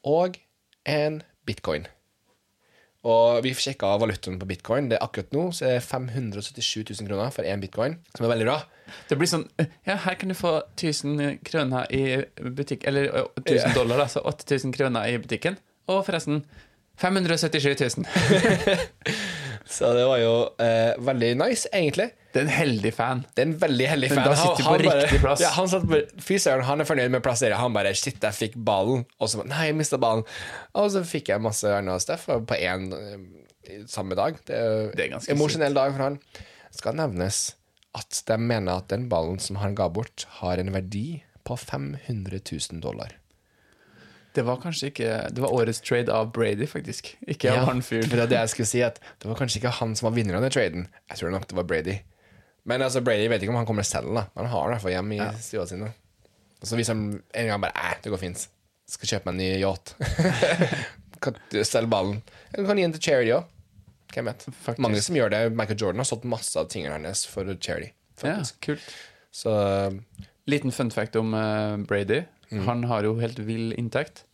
[0.07, 0.39] og
[0.87, 1.89] en bitcoin.
[3.09, 4.91] Og vi sjekka valutaen på bitcoin.
[4.91, 8.35] Det er akkurat nå så er det 577 000 kroner for én bitcoin, som er
[8.35, 8.59] veldig bra.
[9.09, 9.47] Det blir sånn
[9.87, 13.07] Ja, her kan du få 1000 kroner i butikk Eller
[13.39, 15.57] 1000 dollar, altså 8000 kroner i butikken.
[15.89, 16.43] Og forresten
[17.01, 18.05] 577 000.
[19.71, 22.11] Så det var jo eh, veldig nice, egentlig.
[22.31, 23.25] Det er en heldig fan.
[23.35, 24.29] Det er en veldig heldig Men fan.
[24.31, 25.41] da sitter han på riktig plass.
[25.43, 27.59] Ja, han satt på Fysøren, han er fornøyd med plasseringen.
[27.59, 29.03] Han bare Shit, jeg fikk ballen.
[29.19, 30.23] Og så Nei, jeg mista ballen.
[30.79, 32.87] Og så fikk jeg masse annet stuff på én
[33.91, 34.39] samme dag.
[34.47, 36.21] Det er, Det er ganske emosjonell dag for han.
[36.71, 37.41] Skal nevnes
[37.99, 42.39] at de mener at den ballen som han ga bort, har en verdi på 500
[42.47, 43.17] 000 dollar.
[44.31, 47.17] Det var kanskje ikke Det var årets trade av Brady, faktisk.
[47.27, 48.09] Ikke av Ja, han fyren.
[48.13, 50.47] det det jeg skulle si, at det var kanskje ikke han som var vinneren av
[50.47, 50.87] den traden.
[51.11, 51.97] Jeg tror nok det var Brady.
[52.69, 54.27] Men altså, Brady vet ikke om han kommer selv, da.
[54.37, 55.93] Han har den iallfall hjemme i stua sine.
[56.63, 58.43] Så hvis han en gang bare Æh, det går fint.
[58.91, 59.95] Skal kjøpe meg en ny yacht.
[61.25, 62.21] kan selge ballen.
[62.53, 63.57] Eller kan gi den til charity òg.
[64.11, 64.45] Hvem vet.
[64.51, 64.83] Faktisk.
[64.83, 65.41] Mange som gjør det.
[65.55, 67.93] Michael Jordan har solgt masse av tingene hennes for charity.
[68.27, 68.85] Ja, kult.
[69.33, 69.53] Så
[70.51, 72.25] Liten fun fact om uh, Brady.
[72.51, 72.65] Mm.
[72.67, 74.25] Han har jo helt vill inntekt.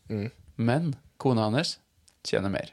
[0.57, 1.77] Men kona hans
[2.25, 2.73] tjener mer.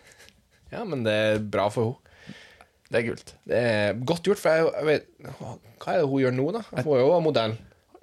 [0.74, 2.04] ja, men det er bra for henne.
[2.90, 3.32] Det er kult.
[3.44, 6.62] Det er godt gjort, for jeg, jeg vet Hva er det hun gjør nå, da?
[6.72, 7.56] Hun er jo modell.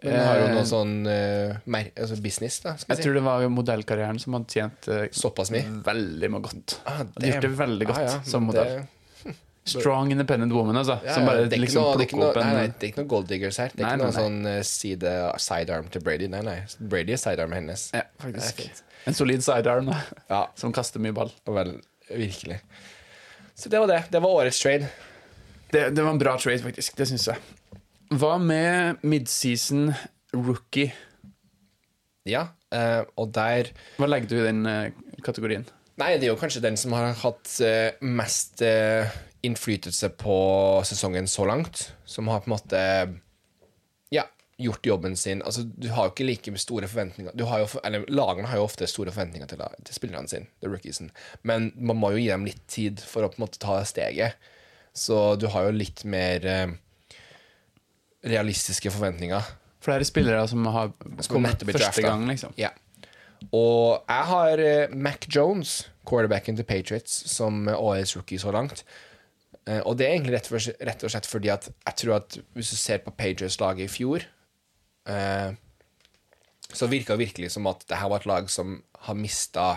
[0.06, 2.76] Men hun har jo noe sånn eh, mer, altså business, da.
[2.78, 3.06] Skal Jeg si.
[3.08, 5.64] tror det var modellkarrieren som hadde tjent eh, Såpass mye.
[5.88, 6.76] veldig mye godt.
[6.86, 8.76] Ah, Hadde gjort det veldig godt Ah, ja, som men modell.
[8.76, 8.92] det-
[9.74, 11.00] Strong independent woman, altså.
[11.02, 12.38] Ja, som ja, bare det er ikke liksom noe, det er ikke plukker noe, opp
[12.38, 13.72] en nei, nei, det er ikke noe gold diggers her.
[13.74, 14.22] Det er Nei, ikke nei, noe nei.
[14.22, 15.14] sånn eh, side,
[15.48, 16.28] sidearm til Brady.
[16.36, 16.58] Nei, nei.
[16.94, 17.88] Brady er sidearmen hennes.
[17.96, 18.62] Ja, Det er faktisk.
[18.62, 18.84] fint.
[19.10, 19.98] En solid sidearm da,
[20.30, 21.34] Ja, som kaster mye ball.
[21.50, 21.74] og vel,
[22.12, 22.60] virkelig.
[23.56, 24.04] Så det var det.
[24.12, 24.90] Det var årets trade.
[25.72, 26.98] Det, det var en bra trade, faktisk.
[26.98, 27.40] Det syns jeg.
[28.16, 29.90] Hva med midseason
[30.36, 30.92] rookie?
[32.28, 34.94] Ja, eh, og der Hva legger du i den eh,
[35.26, 35.66] kategorien?
[35.96, 38.60] Nei, det er jo kanskje den som har hatt eh, mest
[39.46, 40.38] innflytelse på
[40.88, 41.88] sesongen så langt.
[42.06, 42.82] Som har på en måte
[44.58, 45.42] gjort jobben sin.
[45.44, 48.68] Altså, du har jo ikke like store forventninger du har jo, eller Lagene har jo
[48.68, 51.12] ofte store forventninger til, til spillerne sine, the rookiesen.
[51.44, 54.40] Men man må jo gi dem litt tid for å på en måte ta steget.
[54.96, 56.72] Så du har jo litt mer eh,
[58.24, 59.50] realistiske forventninger.
[59.84, 60.94] Flere spillere som har
[61.28, 62.08] kommet første draftet.
[62.08, 62.56] gang, liksom.
[62.58, 62.72] Ja.
[63.52, 68.86] Og jeg har eh, Mac Jones, quarterbacken til Patriots, som årets rookie så langt.
[69.68, 72.80] Eh, og det er egentlig rett og slett fordi at jeg tror at hvis du
[72.80, 74.26] ser på Patriots-laget i fjor,
[75.10, 75.52] eh,
[76.76, 79.68] så virka virkelig som at det her var et lag som har mista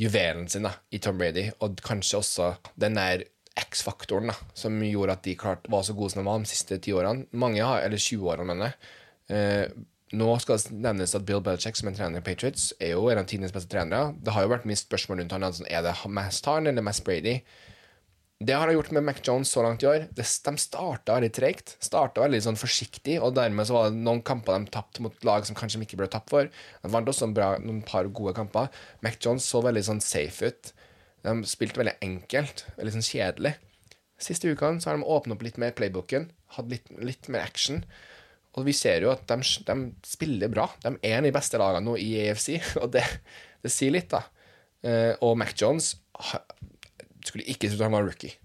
[0.00, 2.48] juvelen sin da, i Tom Brady, og kanskje også
[2.80, 3.26] den der
[3.60, 6.78] X-faktoren da, som gjorde at de klart var så gode som de var de siste
[6.80, 7.26] ti årene.
[7.36, 8.92] Mange har, eller 20 årene, mener jeg.
[9.36, 9.80] Eh,
[10.16, 13.20] nå skal det nevnes at Bill Belichick, som er trener i Patriots, er jo en
[13.20, 14.14] av tidenes beste trenere.
[14.18, 17.04] Det har jo vært mye spørsmål rundt han, altså, er det mest han eller mest
[17.06, 17.36] Brady?
[18.40, 20.06] Det har jeg gjort med Mac Jones så langt i år.
[20.16, 21.74] De starta veldig tregt.
[21.84, 25.44] Starta veldig sånn forsiktig, og dermed så var det noen kamper de tapte mot lag
[25.44, 26.48] som kanskje de ikke ble tapt for.
[26.48, 28.70] De vant også bra, noen par gode kamper.
[29.04, 30.72] Mac Jones så veldig sånn safe ut.
[31.28, 33.52] De spilte veldig enkelt, veldig sånn kjedelig.
[34.24, 37.84] Siste ukene så har de åpnet opp litt mer playbooken, hatt litt, litt mer action.
[38.56, 39.36] Og vi ser jo at de,
[39.68, 39.76] de
[40.08, 40.70] spiller bra.
[40.80, 43.04] De er en av de beste lagene nå i AFC, og det,
[43.60, 44.24] det sier litt, da.
[44.80, 45.92] Eh, og Mac Jones
[47.30, 48.36] skulle ikke trodd han var rookie.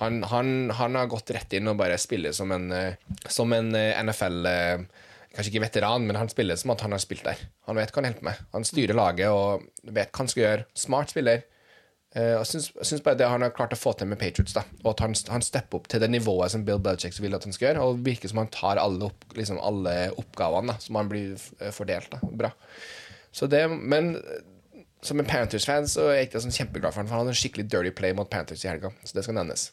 [0.00, 2.94] Han, han, han har gått rett inn og bare spiller som en, eh,
[3.28, 6.98] som en eh, NFL eh, Kanskje ikke veteran, men han spiller som at han har
[6.98, 7.38] spilt der.
[7.68, 8.38] Han vet hva han holder på med.
[8.50, 10.64] Han styrer laget og vet hva han skal gjøre.
[10.74, 11.44] Smart spiller.
[12.16, 15.04] Jeg syns, bare det han har klart å få til med Patriots, da, og at
[15.04, 17.84] han, han stepper opp til det nivået som Bill Belichick vil at han skal gjøre,
[17.86, 21.38] og virker som han tar alle, opp, liksom alle oppgavene da, som han blir
[21.78, 22.10] fordelt.
[22.10, 22.34] Da.
[22.42, 22.50] Bra.
[23.30, 24.16] Så det, men
[25.06, 27.40] som en Panthers-fan så er jeg ikke sånn kjempeglad for han, for han hadde en
[27.40, 29.70] skikkelig dirty play mot Panthers i helga, så det skal nevnes.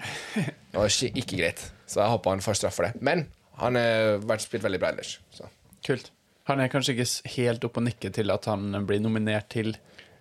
[0.00, 3.02] Det var ikke, greit, så jeg håper han får straff for det.
[3.04, 3.26] Men
[3.60, 5.18] han har vært spilt veldig bra ellers.
[5.34, 5.48] Så.
[5.84, 6.08] Kult.
[6.48, 9.74] Han er kanskje ikke helt oppe og nikker til at han blir nominert til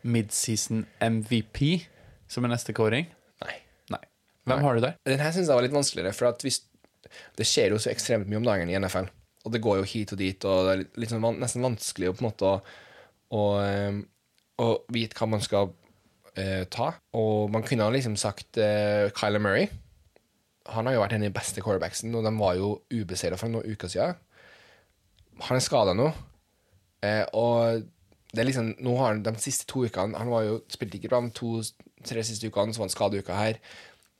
[0.03, 1.85] midseason MVP,
[2.29, 3.07] som er neste kåring.
[3.45, 3.55] Nei.
[3.95, 4.01] Nei.
[4.49, 4.99] Hvem har du der?
[5.07, 6.61] Den her synes jeg var litt vanskeligere, for hvis,
[7.39, 9.09] det skjer jo så ekstremt mye om dagen i NFL.
[9.47, 12.23] Og det går jo hit og dit, og det er van, nesten vanskelig å på
[12.23, 12.55] en måte å,
[13.31, 14.01] å, eh,
[14.59, 15.71] å vite hva man skal
[16.35, 16.91] eh, ta.
[17.17, 19.69] Og man kunne ha liksom sagt uh, Kyler Murray.
[20.73, 23.51] Han har jo vært en av de beste quarterbacksen, og de var jo ubeseira for
[23.51, 24.17] noen uker siden.
[25.47, 26.09] Han er skada nå,
[27.07, 27.85] eh, og
[28.29, 31.09] det er liksom, nå har han de siste to ukene Han var jo, spilte ikke
[31.09, 33.61] bra de to-tre siste ukene, så var han skadeuka her.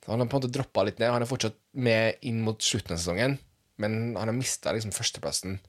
[0.00, 1.12] Så han har på en måte droppa litt ned.
[1.12, 3.36] Han er fortsatt med inn mot slutten av sesongen,
[3.84, 5.60] men han har mista liksom førsteplassen.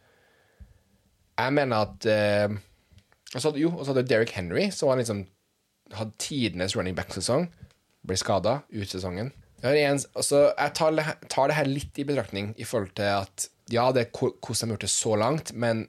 [1.41, 2.57] Jeg mener at eh,
[3.35, 5.25] og så hadde, Jo, og så hadde Derrick Henry, som liksom
[5.95, 7.47] hadde tidenes running back-sesong.
[8.07, 9.31] Ble skada ut sesongen.
[9.61, 13.85] Jeg, altså, jeg tar, tar det her litt i betraktning i forhold til at ja,
[13.93, 15.85] det er hvordan de har gjort det så langt, men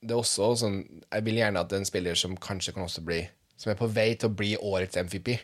[0.00, 0.78] det er også sånn
[1.12, 3.18] Jeg vil gjerne at en spiller som kanskje kan også bli
[3.60, 5.34] Som er på vei til å bli årets MVP.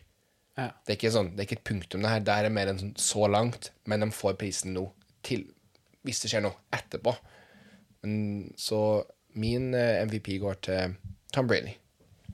[0.56, 0.70] Ja.
[0.80, 2.00] Det er ikke sånn, det er ikke et punktum.
[2.00, 4.86] Det her Det her er mer enn sånn så langt, men de får prisen nå.
[5.26, 5.44] Til,
[6.08, 7.12] hvis det skjer noe etterpå.
[8.00, 8.14] Men,
[8.56, 8.78] så
[9.38, 10.96] min eh, MVP går til
[11.34, 11.76] Tom Brady.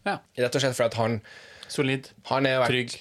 [0.07, 0.19] Ja.
[0.39, 1.21] Rett og slett for at han
[1.73, 2.11] Solid.
[2.29, 2.97] Han vært, Trygg.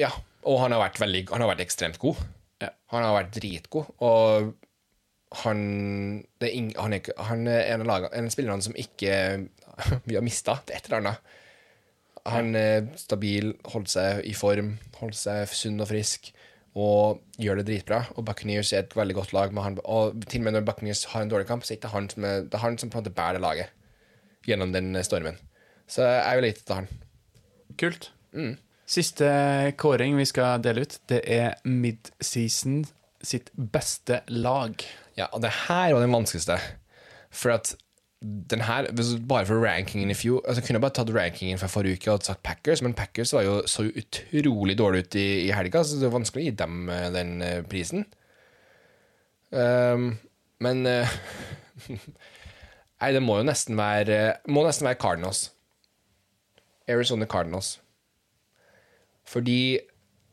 [0.00, 0.10] Ja,
[0.46, 2.22] og han har vært veldig Han har vært ekstremt god.
[2.62, 2.72] Ja.
[2.94, 4.54] Han har vært dritgod, og
[5.42, 5.60] han
[6.40, 9.16] det er ing, han, er, han er en av lagene, en av spillerne som ikke
[10.08, 11.34] vi har mista til et eller annet.
[12.26, 16.32] Han er stabil, holdt seg i form, holdt seg sunn og frisk.
[16.76, 18.02] Og gjør det dritbra.
[18.16, 19.54] Og Buccaneers er et veldig godt lag.
[19.56, 21.92] Med han, og til og med når Buccaneers har en dårlig kamp, så er det
[21.94, 23.72] han som, er, det er han som på en måte bærer laget
[24.46, 25.40] gjennom den eh, stormen.
[25.88, 26.90] Så jeg vil gitt til han.
[27.80, 28.10] Kult.
[28.86, 29.28] Siste
[29.80, 32.84] kåring vi skal dele ut, det er midseason
[33.26, 34.84] sitt beste lag.
[35.18, 36.58] Ja, og det her var den vanskeligste.
[37.34, 37.72] For at
[38.22, 38.86] den her,
[39.28, 42.22] bare for rankingen i fjor altså Jeg kunne bare tatt rankingen fra forrige uke og
[42.24, 46.08] sagt Packers, men Packers var jo så utrolig dårlig ut i, i helga, så det
[46.08, 48.06] er vanskelig å gi dem eh, den eh, prisen.
[49.52, 50.16] Um,
[50.64, 51.12] men uh,
[53.00, 55.52] Nei, det må jo nesten være Må nesten være Cardinals.
[56.90, 57.76] Arizona Cardinals.
[59.28, 59.78] Fordi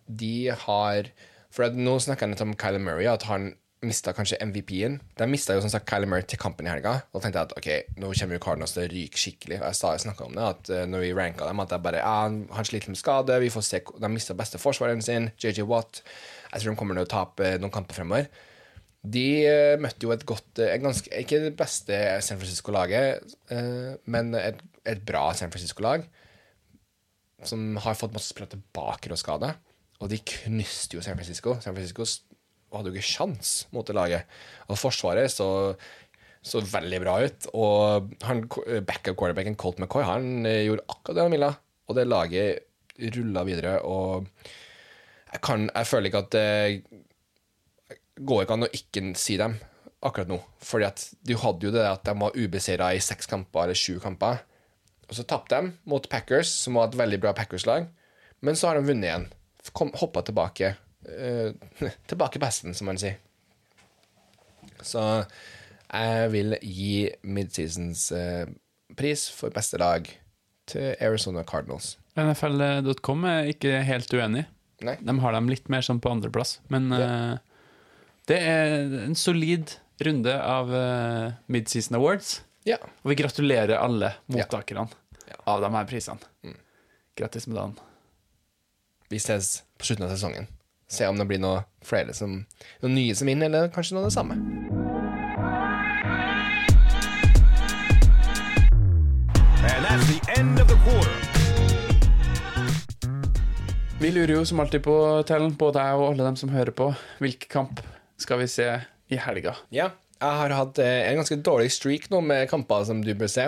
[0.07, 1.11] de har
[1.53, 3.51] For nå snakker jeg litt om Kyler Murray, at han
[3.87, 4.95] mista kanskje MVP-en.
[5.19, 6.93] De mista jo som sagt Kyler Murray til kampen i helga.
[7.11, 9.59] Og da tenkte jeg at ok, nå kommer jo Cardinals til å ryke skikkelig.
[9.61, 12.15] Og jeg snakka om det, at eh, når vi ranka dem, at jeg bare ja,
[12.29, 16.01] han- sliter med skade, vi får se De mista beste forsvareren sin, JJ Watt.
[16.53, 18.27] Jeg tror de kommer til å tape noen kamper fremover.
[19.03, 24.31] De eh, møtte jo et godt eh, ganske, Ikke det beste San Francisco-laget, eh, men
[24.39, 26.05] et, et bra San Francisco-lag
[27.43, 29.49] som har fått masse spillere tilbake og skade.
[29.99, 31.57] Og de knuste jo San Francisco.
[31.63, 32.05] San Francisco
[32.73, 34.25] s- hadde jo ikke sjans mot det laget.
[34.67, 35.47] Og Forsvaret så,
[36.41, 37.47] så veldig bra ut.
[37.53, 38.43] Og han,
[38.89, 41.51] backup quarterbacken Colt McCoy han eh, gjorde akkurat det han ville.
[41.87, 43.77] Og det laget rulla videre.
[43.85, 44.25] Og
[45.33, 46.49] jeg, kan, jeg føler ikke at det
[48.23, 49.55] går ikke an å ikke si dem
[50.03, 50.37] akkurat nå.
[50.63, 53.95] Fordi at de hadde jo det at de var ubeseira i seks kamper eller sju
[54.03, 54.41] kamper.
[55.09, 57.87] Og så tapte de mot Packers, som var et veldig bra Packers-lag.
[58.43, 59.25] Men så har de vunnet igjen.
[59.75, 60.73] Kom, hoppa tilbake.
[61.09, 61.51] Eh,
[62.09, 63.19] tilbake på hesten, som man sier.
[64.83, 65.01] Så
[65.93, 68.45] jeg vil gi midseasons eh,
[68.97, 70.07] pris for beste lag
[70.69, 71.95] til Arizona Cardinals.
[72.19, 74.45] NFL.com er ikke helt uenig.
[74.83, 74.97] Nei.
[75.01, 76.57] De har dem litt mer sånn på andreplass.
[76.73, 77.37] Men uh,
[78.29, 78.73] det er
[79.05, 79.71] en solid
[80.03, 82.41] runde av uh, Midseason Awards.
[82.67, 82.77] Ja.
[83.03, 84.85] Og vi gratulerer alle mottakerne
[85.29, 85.39] Ja.
[85.49, 86.53] av de her prisene.
[87.17, 87.75] Grattis med dagen.
[89.11, 90.47] Vi ses på slutten av sesongen.
[90.93, 92.43] Se om det blir noe flere som
[92.83, 94.35] Noen nye som vinner, eller kanskje noe av det samme.
[99.73, 101.17] And that's the end of the quarter.
[104.03, 106.91] Vi lurer jo som alltid på, Tellen, både jeg og alle dem som hører på,
[107.23, 107.81] hvilken kamp
[108.19, 108.67] skal vi se
[109.09, 109.55] i helga?
[109.73, 109.89] Ja,
[110.19, 113.47] jeg har hatt eh, en ganske dårlig streak nå med kamper som du bør se.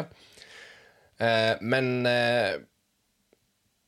[1.20, 2.56] Eh, men eh,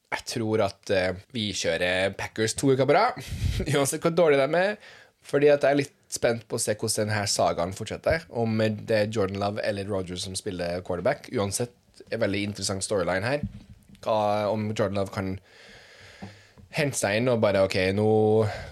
[0.07, 3.19] jeg tror at uh, vi kjører Packers to uker på rad,
[3.75, 4.77] uansett hvor dårlig de er.
[5.27, 8.23] Fordi at jeg er litt spent på å se hvordan denne sagaen fortsetter.
[8.31, 11.27] Om det er Jordan Love eller Rogers som spiller quarterback.
[11.35, 11.75] Uansett
[12.07, 13.43] en veldig interessant storyline her.
[14.05, 15.33] Hva, om Jordan Love kan
[16.77, 18.09] hente seg inn og bare OK, nå,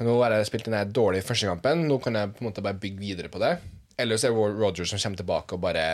[0.06, 2.80] nå har jeg spilt den dårlige første kampen, nå kan jeg på en måte bare
[2.80, 3.56] bygge videre på det.
[4.00, 5.86] Eller så er det Rogers som kommer tilbake og bare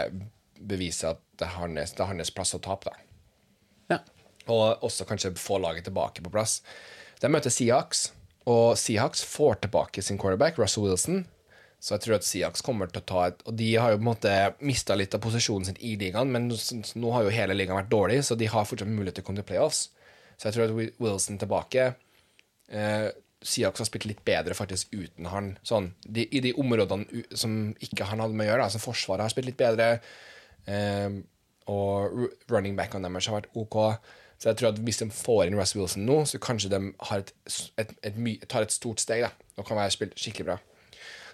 [0.62, 3.11] beviser at det er hans, det er hans plass å tape, da.
[4.50, 6.62] Og også kanskje få laget tilbake på plass.
[7.22, 8.08] De møter Seahawks,
[8.50, 11.26] og Seahawks får tilbake sin quarterback, Russell Wilson.
[11.82, 14.04] Så jeg tror at Seahawks kommer til å ta et Og de har jo på
[14.04, 17.78] en måte mista litt av posisjonen sin i ligaen, men nå- har jo hele ligaen
[17.80, 19.90] vært dårlig, så de har fortsatt mulighet til å komme til playoffs.
[20.38, 21.88] Så jeg tror at Wilson tilbake
[22.70, 23.10] eh,
[23.42, 25.52] Seahawks har spilt litt bedre faktisk uten han.
[25.66, 29.34] Sånn, de, I de områdene som ikke han hadde med å gjøre, altså Forsvaret har
[29.34, 30.00] spilt litt bedre.
[30.70, 31.10] Eh,
[31.72, 33.78] og ru- running backene deres har vært OK.
[34.42, 36.80] Så jeg tror at hvis de får inn Russ Wilson nå, så kanskje de
[37.12, 37.34] har et,
[37.78, 39.30] et, et, tar et stort steg da,
[39.62, 40.56] og kan være spilt skikkelig bra.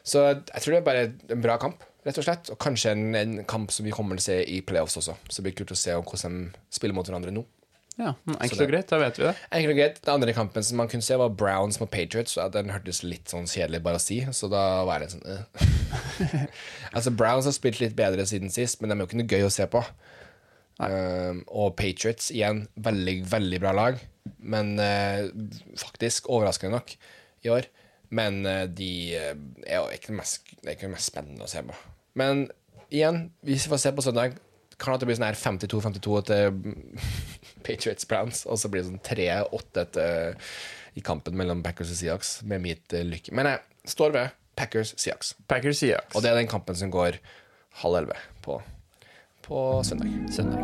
[0.07, 1.05] Så jeg tror det er bare
[1.35, 2.51] en bra kamp, rett og slett.
[2.51, 5.15] Og kanskje en, en kamp som vi kommer til å se i playoffs også.
[5.27, 7.43] Så det blir kult å se hvordan de spiller mot hverandre nå.
[7.97, 9.31] Ja, Enkelt og greit, da vet vi det.
[9.49, 9.95] Enkelt og greit.
[10.05, 12.35] Den andre kampen som man kunne se, var Browns mot Patriots.
[12.37, 16.43] og Den hørtes litt sånn kjedelig bare å si, så da var det sånn eh.
[16.95, 19.47] Altså, Browns har spilt litt bedre siden sist, men de er jo ikke noe gøy
[19.47, 19.81] å se på.
[20.77, 24.01] Um, og Patriots, igjen, veldig, veldig bra lag.
[24.37, 25.25] Men uh,
[25.79, 26.93] faktisk, overraskende nok,
[27.45, 27.69] i år.
[28.13, 29.31] Men uh, de uh,
[29.65, 31.77] er jo ikke det, mest, ikke det mest spennende å se på.
[32.17, 32.45] Men
[32.93, 34.37] igjen, hvis vi får se på søndag,
[34.77, 36.59] kan det bli sånn her 52-52 til
[37.65, 40.51] Patriots Browns, og så blir det sånn 3-8 etter
[40.97, 43.33] i kampen mellom Packers og Seahawks, med mitt lykke.
[43.37, 45.33] Men jeg står ved Packers Seahawks.
[45.49, 46.13] Packers Seahawks.
[46.13, 47.17] Og det er den kampen som går
[47.81, 48.57] halv elleve på,
[49.47, 50.07] på søndag.
[50.31, 50.59] søndag.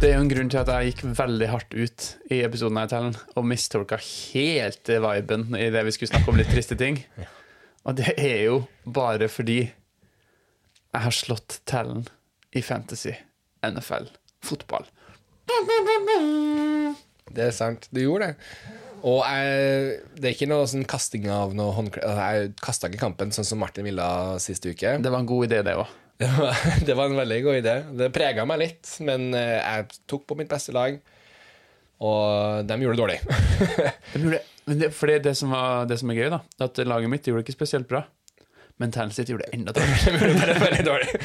[0.00, 2.92] Det er jo en grunn til at jeg gikk veldig hardt ut i episoden av
[2.92, 7.02] Tellen og mistolka helt viben i det vi skulle snakke om litt triste ting.
[7.88, 12.06] Og det er jo bare fordi jeg har slått tellen
[12.56, 13.12] i Fantasy,
[13.64, 14.08] NFL,
[14.44, 14.88] fotball.
[17.30, 17.86] Det er sant.
[17.94, 18.34] Du gjorde det.
[19.06, 22.02] Og jeg, det er ikke noe sånn kasting av noe håndkle...
[22.04, 24.08] altså, Jeg kasta ikke kampen sånn som Martin ville
[24.44, 24.98] sist uke.
[25.00, 25.88] Det var en god idé, det òg.
[26.20, 27.74] Det var, det var en veldig god idé.
[27.96, 30.98] Det prega meg litt, men eh, jeg tok på mitt beste lag,
[32.04, 33.16] og de gjorde det dårlig.
[34.68, 37.10] Men det, for det, er det, som var, det som er gøy, da, at laget
[37.10, 38.02] mitt gjorde det ikke spesielt bra.
[38.80, 40.54] Men tallet sitt gjorde det enda dårligere.
[40.66, 41.18] Veldig dårlig.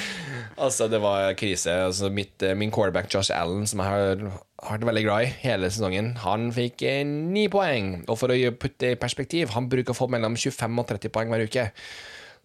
[0.59, 1.71] Altså, det var krise.
[1.87, 4.25] Altså, mitt, eh, min quarterback Josh Allen, som jeg har
[4.65, 7.99] har vært veldig glad i hele sesongen, han fikk eh, ni poeng.
[8.09, 11.13] Og for å putte det i perspektiv, han bruker å få mellom 25 og 30
[11.13, 11.67] poeng hver uke.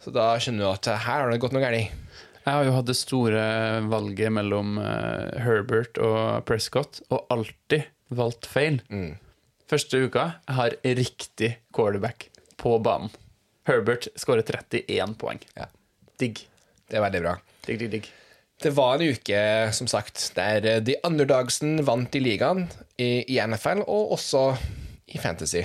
[0.00, 1.96] Så da skjønner du at eh, her har det gått noe galt.
[2.40, 3.42] Jeg har jo hatt det store
[3.92, 7.84] valget mellom Herbert og Prescott, og alltid
[8.16, 8.80] valgt feil.
[9.70, 13.12] Første uka jeg har riktig quarterback på banen.
[13.70, 15.42] Herbert skårer 31 poeng.
[15.54, 15.68] Ja.
[16.20, 16.42] Digg.
[16.90, 17.36] Det er veldig bra.
[17.66, 18.10] Digg, digg, digg.
[18.60, 19.42] Det var en uke,
[19.72, 22.66] som sagt, der The de underdogsen vant i ligaen
[23.00, 24.42] i, i NFL, og også
[25.08, 25.62] i Fantasy.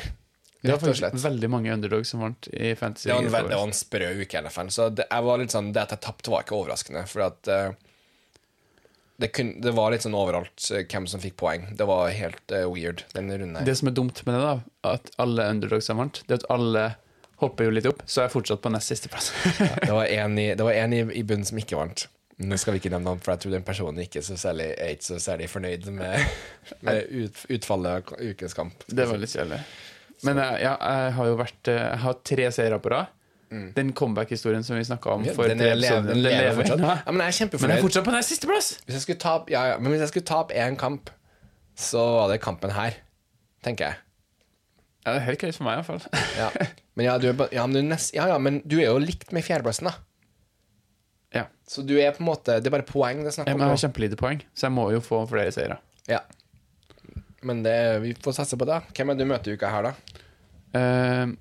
[0.65, 3.09] Det var faktisk veldig mange underdogs som vant i Fantasy.
[3.09, 4.71] Det var en, i det var en sprø uke i NFL.
[4.73, 7.03] Så det, jeg var litt sånn, det at jeg tapte, var ikke overraskende.
[7.11, 7.75] For at uh,
[9.21, 11.67] det, kun, det var litt sånn overalt uh, hvem som fikk poeng.
[11.77, 13.67] Det var helt uh, weird, den runden her.
[13.67, 16.49] Det som er dumt med det, da, at alle underdogs har vant, det er at
[16.55, 16.87] alle
[17.41, 19.31] hopper jo litt opp, så er jeg fortsatt på nest siste plass.
[19.85, 22.05] Det var en i, det var en i, i bunnen som ikke vant.
[22.43, 24.95] Nå skal vi ikke nevne ham, for jeg tror den personen ikke så særlig, er
[24.97, 26.25] ikke så særlig fornøyd med,
[26.83, 28.83] med ut, utfallet av ukens kamp.
[28.91, 29.61] det var litt kjedelig.
[30.27, 33.11] Men jeg, ja, jeg har jo vært eh, Jeg har tre seire på rad.
[33.75, 35.33] Den comeback-historien som vi snakka om Mm.
[35.37, 36.55] For den tre er lever, episoder, den lever lever.
[36.59, 36.79] fortsatt.
[36.83, 36.95] Ja.
[37.05, 38.69] Ja, men jeg er Men jeg er fortsatt på den siste plass!
[38.85, 41.11] Hvis jeg skulle tape ja, ja, men hvis jeg skulle tape én kamp,
[41.75, 42.97] så var det kampen her,
[43.63, 44.01] tenker jeg.
[45.05, 46.01] Ja, det er helt greit for meg, iallfall.
[46.41, 46.49] Ja.
[46.97, 49.33] Men, ja, du er, ja, men du nest, ja, ja, men du er jo likt
[49.35, 49.93] med fjerdeplassen, da.
[51.35, 51.43] Ja.
[51.67, 53.79] Så du er på en måte Det er bare poeng det er snakk Jeg har
[53.81, 55.77] kjempelite poeng, så jeg må jo få flere seire.
[56.09, 56.21] Ja.
[57.45, 58.79] Men det, vi får satse på det.
[58.95, 60.21] Hvem er det du møter i uka her, da?
[60.75, 61.33] Uh,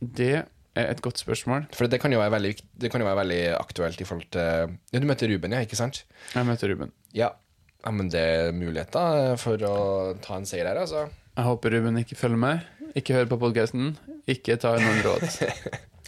[0.00, 0.34] det
[0.78, 1.66] er et godt spørsmål.
[1.74, 2.52] For det kan jo være veldig,
[2.82, 5.78] det kan jo være veldig aktuelt i forhold til Ja, du møter Ruben, ja, ikke
[5.78, 6.04] sant?
[6.34, 6.92] Jeg møter Ruben.
[7.16, 7.32] Ja.
[7.84, 9.76] ja men det er muligheter for å
[10.22, 11.08] ta en seier her, altså.
[11.34, 13.94] Jeg håper Ruben ikke følger med, ikke hør på podkasten,
[14.30, 15.24] ikke ta noen råd.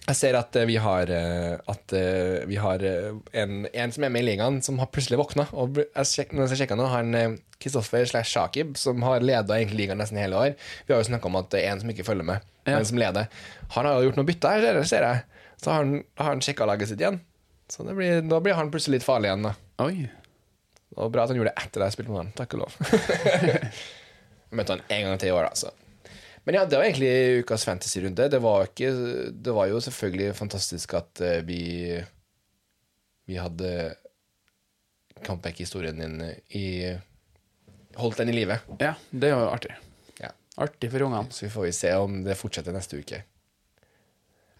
[0.02, 4.10] Jeg ser at eh, vi har, eh, at, eh, vi har en, en som er
[4.10, 5.44] med i ligaen, som har plutselig våkna.
[5.54, 10.00] Og jeg når jeg sjekka nå, han eh, Kristoffer slash Shakib, som har leda ligaen
[10.02, 12.26] nesten hele år Vi har jo snakka om at det er en som ikke følger
[12.26, 12.76] med, Ja.
[12.80, 13.28] men som leder.
[13.76, 15.22] Han har jo gjort noe bytte her, ser jeg-
[15.62, 17.20] Så har han, har han sjekka laget sitt igjen.
[17.70, 19.54] Så det blir, da blir han plutselig litt farlig igjen, da.
[19.86, 20.08] Oi.
[20.98, 22.32] Og bra at han gjorde det etter at jeg spilte med han.
[22.36, 22.74] Takk og lov.
[24.52, 25.70] Jeg møtte han en gang til i år, altså.
[26.44, 28.28] Men ja, det var egentlig ukas fantasy-runde.
[28.28, 28.90] Det var ikke
[29.30, 31.62] Det var jo selvfølgelig fantastisk at eh, vi
[33.30, 33.94] Vi hadde
[35.22, 36.18] comeback-historien din
[36.58, 36.66] i
[37.94, 38.56] Holdt den i live.
[38.80, 39.74] Ja, det er jo artig.
[40.18, 40.30] Ja.
[40.64, 41.28] Artig for ungene.
[41.30, 43.18] Så vi får vi se om det fortsetter neste uke.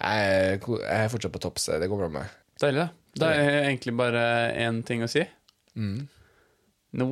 [0.02, 2.34] Jeg er, jeg er fortsatt på topp, så det går bra med meg.
[2.60, 2.88] Deilig, da.
[3.22, 4.24] Da er egentlig bare
[4.60, 5.24] én ting å si.
[6.92, 7.08] Nå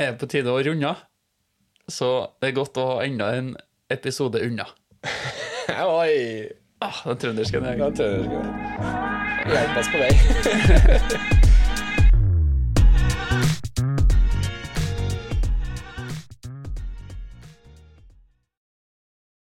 [0.00, 1.04] er det på tide å runde av.
[1.88, 2.10] Så
[2.40, 3.54] det er godt å ha enda en
[3.92, 4.66] episode unna.
[5.84, 6.48] Oi!
[6.84, 7.60] Ah, den trønderske.
[7.60, 8.44] den trøndersken.
[9.44, 11.40] Hjelp oss på vei.